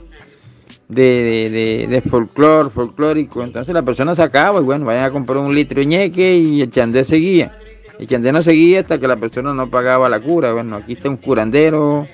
de, 0.90 1.48
de, 1.50 1.86
de 1.88 2.00
folclore, 2.02 2.68
folclórico. 2.68 3.42
Entonces 3.42 3.72
la 3.72 3.82
persona 3.82 4.14
sacaba 4.14 4.60
y 4.60 4.64
bueno, 4.64 4.84
vayan 4.84 5.04
a 5.04 5.10
comprar 5.10 5.38
un 5.38 5.54
litro 5.54 5.80
de 5.80 5.86
ñeque 5.86 6.36
y 6.36 6.60
el 6.60 6.70
chandé 6.70 7.04
seguía. 7.04 7.56
El 7.98 8.06
chandé 8.06 8.32
no 8.32 8.42
seguía 8.42 8.80
hasta 8.80 8.98
que 8.98 9.06
la 9.06 9.16
persona 9.16 9.54
no 9.54 9.70
pagaba 9.70 10.08
la 10.08 10.20
cura. 10.20 10.52
Bueno, 10.52 10.76
aquí 10.76 10.94
está 10.94 11.08
un 11.08 11.16
curandero, 11.16 12.06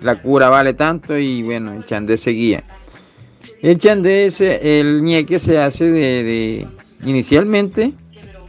la 0.00 0.20
cura 0.20 0.48
vale 0.48 0.74
tanto 0.74 1.16
y 1.18 1.42
bueno, 1.42 1.72
el 1.72 1.84
chandé 1.84 2.16
seguía. 2.16 2.64
El 3.62 3.78
chandé, 3.78 4.30
el 4.62 5.02
ñeque 5.02 5.38
se 5.38 5.58
hace 5.58 5.84
de, 5.84 6.22
de, 6.22 6.66
inicialmente, 7.04 7.92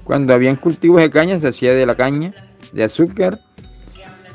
cuando 0.03 0.33
habían 0.33 0.55
cultivos 0.55 1.01
de 1.01 1.09
caña, 1.09 1.39
se 1.39 1.47
hacía 1.47 1.73
de 1.73 1.85
la 1.85 1.95
caña, 1.95 2.33
de 2.73 2.83
azúcar 2.83 3.39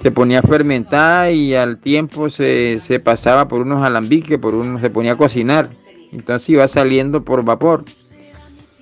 se 0.05 0.11
ponía 0.11 0.41
a 0.41 0.43
fermentar 0.43 1.33
y 1.33 1.55
al 1.55 1.79
tiempo 1.79 2.29
se, 2.29 2.79
pasaba 3.03 3.49
por 3.49 3.63
unos 3.63 3.83
alambiques, 3.83 4.39
por 4.39 4.55
uno 4.55 4.79
se 4.79 4.91
ponía 4.91 5.13
a 5.13 5.17
cocinar. 5.17 5.71
Entonces 6.13 6.51
iba 6.51 6.69
saliendo 6.69 7.25
por 7.25 7.43
vapor. 7.43 7.87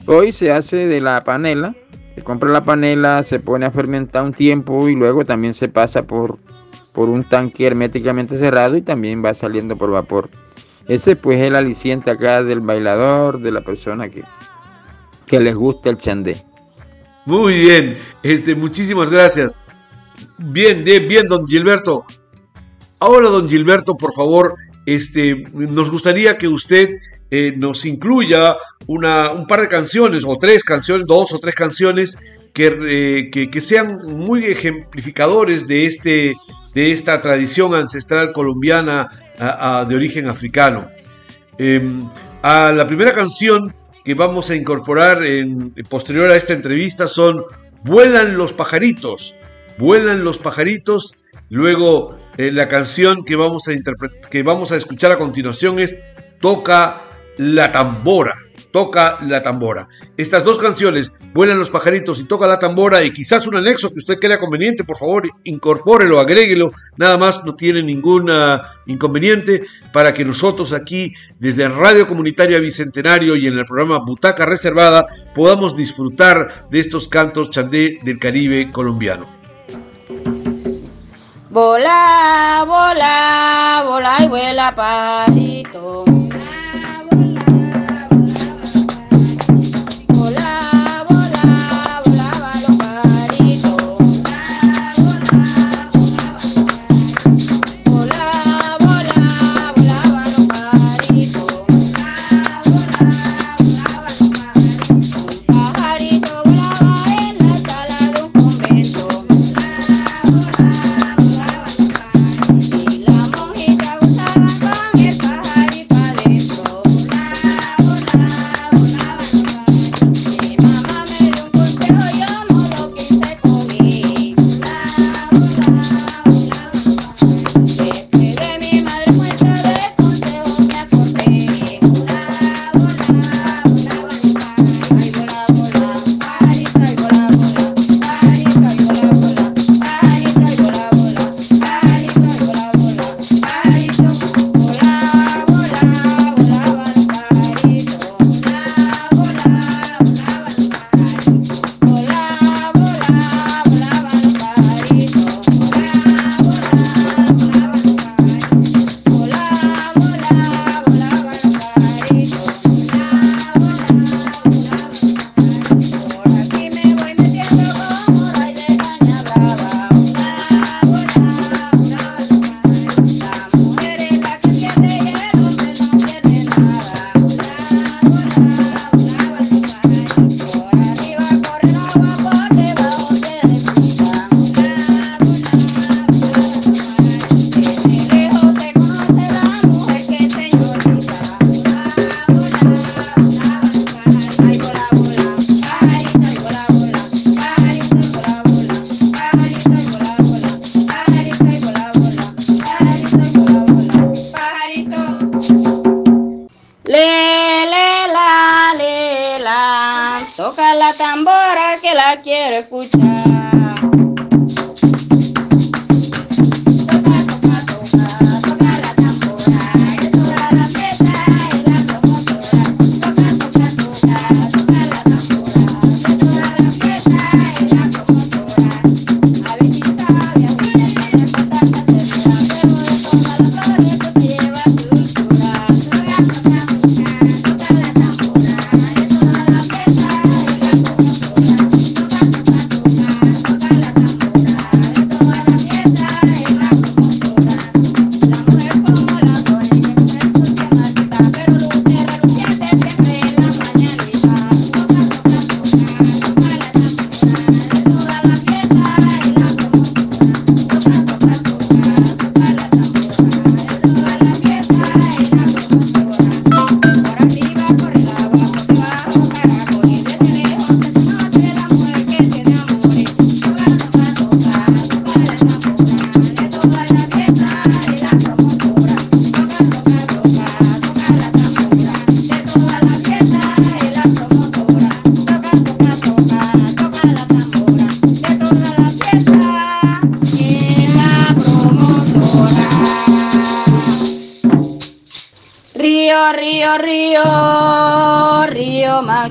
Hoy 0.08 0.32
se 0.32 0.50
hace 0.50 0.88
de 0.88 1.00
la 1.00 1.22
panela, 1.22 1.76
se 2.16 2.22
compra 2.22 2.50
la 2.50 2.64
panela, 2.64 3.22
se 3.22 3.38
pone 3.38 3.64
a 3.66 3.70
fermentar 3.70 4.24
un 4.24 4.32
tiempo 4.32 4.88
y 4.88 4.96
luego 4.96 5.24
también 5.24 5.54
se 5.54 5.68
pasa 5.68 6.08
por, 6.08 6.40
por 6.92 7.08
un 7.08 7.22
tanque 7.22 7.68
herméticamente 7.68 8.36
cerrado 8.36 8.76
y 8.76 8.82
también 8.82 9.24
va 9.24 9.32
saliendo 9.32 9.76
por 9.76 9.92
vapor. 9.92 10.28
Ese 10.88 11.14
pues 11.14 11.38
es 11.38 11.46
el 11.46 11.54
aliciente 11.54 12.10
acá 12.10 12.42
del 12.42 12.58
bailador, 12.58 13.38
de 13.38 13.52
la 13.52 13.60
persona 13.60 14.08
que, 14.08 14.24
que 15.26 15.38
les 15.38 15.54
gusta 15.54 15.88
el 15.88 15.98
chandé. 15.98 16.44
Muy 17.26 17.60
bien, 17.60 17.98
este, 18.24 18.56
muchísimas 18.56 19.08
gracias. 19.08 19.62
Bien, 20.38 20.84
bien, 20.84 21.26
don 21.28 21.46
Gilberto. 21.46 22.04
Ahora, 22.98 23.28
don 23.28 23.48
Gilberto, 23.48 23.96
por 23.96 24.12
favor, 24.12 24.54
este, 24.86 25.44
nos 25.52 25.90
gustaría 25.90 26.38
que 26.38 26.48
usted 26.48 26.88
eh, 27.30 27.54
nos 27.56 27.84
incluya 27.84 28.56
una, 28.86 29.30
un 29.30 29.46
par 29.46 29.62
de 29.62 29.68
canciones, 29.68 30.24
o 30.26 30.36
tres 30.36 30.64
canciones, 30.64 31.06
dos 31.06 31.32
o 31.32 31.38
tres 31.38 31.54
canciones, 31.54 32.18
que, 32.52 33.30
eh, 33.32 33.48
que, 33.50 33.60
sean 33.60 33.98
muy 34.06 34.44
ejemplificadores 34.44 35.66
de, 35.66 35.86
este, 35.86 36.34
de 36.74 36.92
esta 36.92 37.20
tradición 37.22 37.74
ancestral 37.74 38.32
colombiana 38.32 39.08
de 39.88 39.96
origen 39.96 40.28
africano. 40.28 40.88
Em, 41.58 42.06
a 42.42 42.70
la 42.72 42.86
primera 42.86 43.12
canción 43.12 43.74
que 44.04 44.14
vamos 44.14 44.50
a 44.50 44.54
incorporar 44.54 45.20
posterior 45.88 46.30
a 46.30 46.36
esta 46.36 46.52
entrevista 46.52 47.06
son 47.06 47.42
Vuelan 47.84 48.36
los 48.36 48.52
pajaritos 48.52 49.34
Vuelan 49.82 50.22
los 50.22 50.38
pajaritos. 50.38 51.16
Luego 51.50 52.16
eh, 52.38 52.52
la 52.52 52.68
canción 52.68 53.24
que 53.24 53.34
vamos, 53.34 53.66
a 53.66 53.72
que 54.30 54.44
vamos 54.44 54.70
a 54.70 54.76
escuchar 54.76 55.10
a 55.10 55.18
continuación 55.18 55.80
es 55.80 56.00
Toca 56.40 57.02
la 57.36 57.72
tambora. 57.72 58.32
Toca 58.70 59.18
la 59.22 59.42
tambora. 59.42 59.88
Estas 60.16 60.44
dos 60.44 60.58
canciones, 60.58 61.12
Vuelan 61.34 61.58
los 61.58 61.68
pajaritos 61.68 62.20
y 62.20 62.24
Toca 62.24 62.46
la 62.46 62.60
tambora, 62.60 63.02
y 63.02 63.12
quizás 63.12 63.48
un 63.48 63.56
anexo 63.56 63.90
que 63.90 63.98
usted 63.98 64.20
crea 64.20 64.38
conveniente, 64.38 64.84
por 64.84 64.98
favor, 64.98 65.28
incorpórelo, 65.42 66.20
agréguelo, 66.20 66.70
nada 66.96 67.18
más, 67.18 67.44
no 67.44 67.54
tiene 67.54 67.82
ningún 67.82 68.30
inconveniente 68.86 69.64
para 69.92 70.14
que 70.14 70.24
nosotros 70.24 70.72
aquí, 70.72 71.12
desde 71.40 71.66
Radio 71.66 72.06
Comunitaria 72.06 72.60
Bicentenario 72.60 73.34
y 73.34 73.48
en 73.48 73.58
el 73.58 73.64
programa 73.64 73.98
Butaca 73.98 74.46
Reservada, 74.46 75.06
podamos 75.34 75.76
disfrutar 75.76 76.68
de 76.70 76.78
estos 76.78 77.08
cantos 77.08 77.50
chandé 77.50 77.98
del 78.04 78.20
Caribe 78.20 78.70
colombiano. 78.70 79.31
Bola, 81.52 82.64
bola, 82.66 83.84
bola 83.86 84.16
y 84.22 84.26
vuela 84.26 84.74
pasito. 84.74 86.11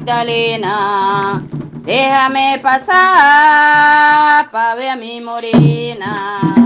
Magdalena, 0.02 1.44
déjame 1.86 2.60
pasar 2.64 4.50
para 4.50 4.74
ver 4.74 4.90
a 4.90 4.96
mi 4.96 5.22
morena. 5.22 6.61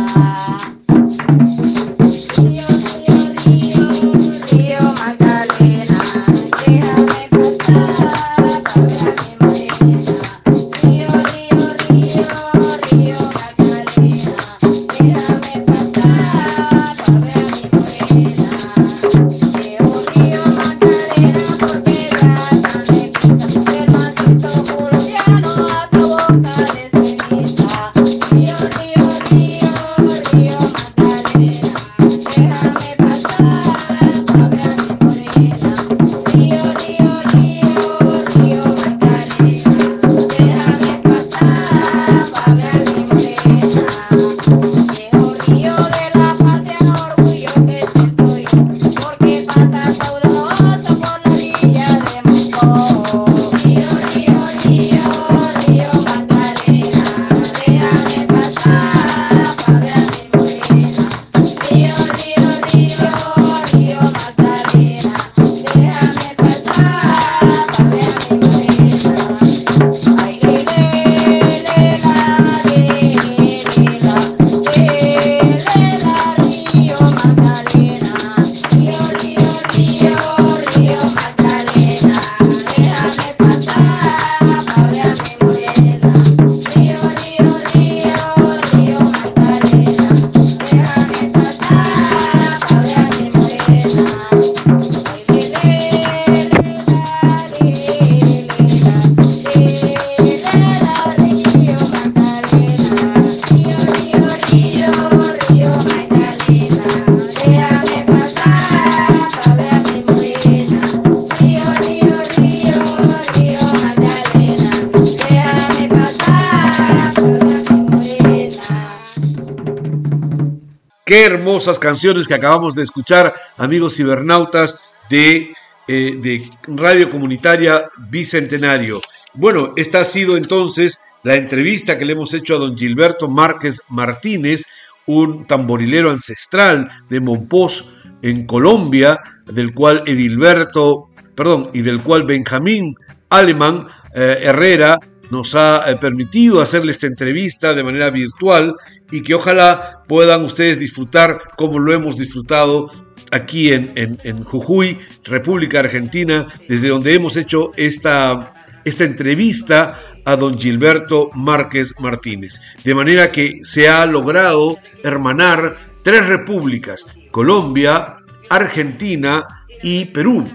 Canciones 121.80 122.28
que 122.28 122.36
acabamos 122.36 122.76
de 122.76 122.84
escuchar, 122.84 123.34
amigos 123.58 123.96
cibernautas 123.96 124.80
de, 125.10 125.54
eh, 125.88 126.18
de 126.22 126.50
Radio 126.68 127.10
Comunitaria 127.10 127.90
Bicentenario. 128.10 129.02
Bueno, 129.34 129.74
esta 129.76 130.02
ha 130.02 130.04
sido 130.04 130.38
entonces 130.38 131.02
la 131.24 131.36
entrevista 131.36 131.98
que 131.98 132.06
le 132.06 132.14
hemos 132.14 132.34
hecho 132.34 132.56
a 132.56 132.60
don 132.60 132.78
Gilberto 132.78 133.28
Márquez 133.28 133.82
Martínez, 133.90 134.64
un 135.08 135.46
tamborilero 135.48 136.12
ancestral 136.12 136.90
de 137.10 137.20
Monpós 137.20 137.92
en 138.22 138.46
Colombia, 138.46 139.20
del 139.46 139.74
cual 139.74 140.04
Edilberto, 140.06 141.10
perdón, 141.36 141.72
y 141.74 141.82
del 141.82 142.02
cual 142.02 142.24
Benjamín 142.24 142.96
Alemán 143.30 143.88
eh, 144.14 144.40
Herrera 144.44 144.98
nos 145.32 145.56
ha 145.56 145.90
eh, 145.90 145.98
permitido 145.98 146.62
hacerle 146.62 146.92
esta 146.92 147.08
entrevista 147.08 147.74
de 147.74 147.84
manera 147.84 148.10
virtual 148.10 148.76
y 149.12 149.22
que 149.22 149.36
ojalá 149.36 150.04
puedan 150.08 150.44
ustedes 150.44 150.80
disfrutar 150.80 151.40
como 151.58 151.80
lo 151.80 151.94
hemos 151.94 152.18
disfrutado 152.18 152.92
aquí 153.32 153.72
en, 153.72 153.92
en, 153.96 154.44
Jujuy, 154.44 155.00
República 155.24 155.80
Argentina, 155.80 156.48
desde 156.68 156.90
donde 156.90 157.14
hemos 157.14 157.36
hecho 157.38 157.72
esta, 157.76 158.54
esta 158.84 159.04
entrevista 159.04 160.00
a 160.26 160.36
don 160.36 160.58
Gilberto 160.58 161.30
Márquez 161.34 161.94
Martínez. 162.00 162.60
De 162.84 162.96
manera 162.96 163.32
que 163.32 163.60
se 163.64 163.88
ha 163.88 164.06
logrado 164.06 164.78
hermanar 165.04 165.78
tres 166.04 166.26
repúblicas, 166.28 167.06
Colombia, 167.32 168.18
Argentina 168.50 169.46
y 169.84 170.06
Perú. 170.06 170.46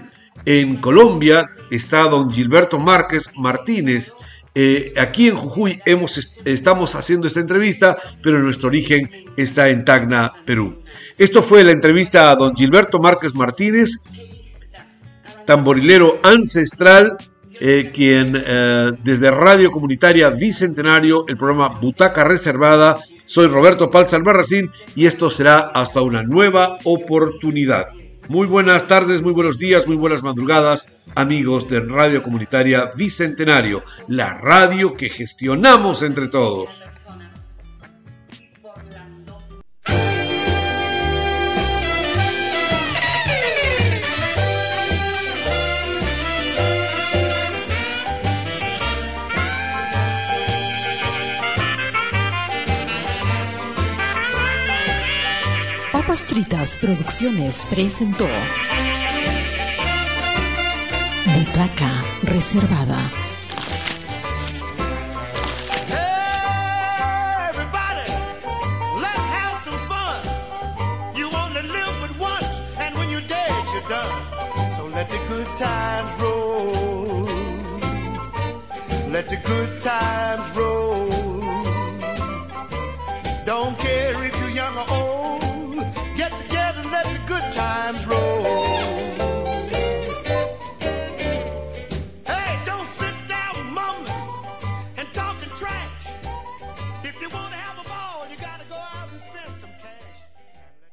En 0.45 0.77
Colombia 0.77 1.47
está 1.69 2.03
don 2.03 2.31
Gilberto 2.31 2.79
Márquez 2.79 3.29
Martínez, 3.37 4.13
eh, 4.53 4.93
aquí 4.97 5.29
en 5.29 5.35
Jujuy 5.35 5.81
hemos, 5.85 6.37
estamos 6.43 6.95
haciendo 6.95 7.27
esta 7.27 7.39
entrevista, 7.39 7.97
pero 8.21 8.39
nuestro 8.39 8.67
origen 8.67 9.09
está 9.37 9.69
en 9.69 9.85
Tacna, 9.85 10.33
Perú. 10.45 10.81
Esto 11.17 11.41
fue 11.41 11.63
la 11.63 11.71
entrevista 11.71 12.29
a 12.29 12.35
don 12.35 12.55
Gilberto 12.55 12.99
Márquez 12.99 13.33
Martínez, 13.33 13.91
tamborilero 15.45 16.19
ancestral, 16.23 17.17
eh, 17.59 17.91
quien 17.93 18.41
eh, 18.45 18.91
desde 19.03 19.31
Radio 19.31 19.71
Comunitaria 19.71 20.29
Bicentenario, 20.31 21.25
el 21.27 21.37
programa 21.37 21.69
Butaca 21.79 22.23
Reservada, 22.23 22.99
soy 23.25 23.47
Roberto 23.47 23.89
Palza 23.89 24.17
Albarracín 24.17 24.69
y 24.95 25.05
esto 25.05 25.29
será 25.29 25.59
hasta 25.59 26.01
una 26.01 26.23
nueva 26.23 26.77
oportunidad. 26.83 27.85
Muy 28.31 28.47
buenas 28.47 28.87
tardes, 28.87 29.21
muy 29.21 29.33
buenos 29.33 29.57
días, 29.57 29.87
muy 29.87 29.97
buenas 29.97 30.23
madrugadas, 30.23 30.95
amigos 31.15 31.67
de 31.67 31.81
Radio 31.81 32.23
Comunitaria 32.23 32.89
Bicentenario, 32.95 33.83
la 34.07 34.35
radio 34.35 34.93
que 34.93 35.09
gestionamos 35.09 36.01
entre 36.01 36.29
todos. 36.29 36.81
Fritas 56.31 56.77
Producciones 56.77 57.65
presentó 57.69 58.25
Butaca 61.25 62.05
Reservada. 62.23 63.30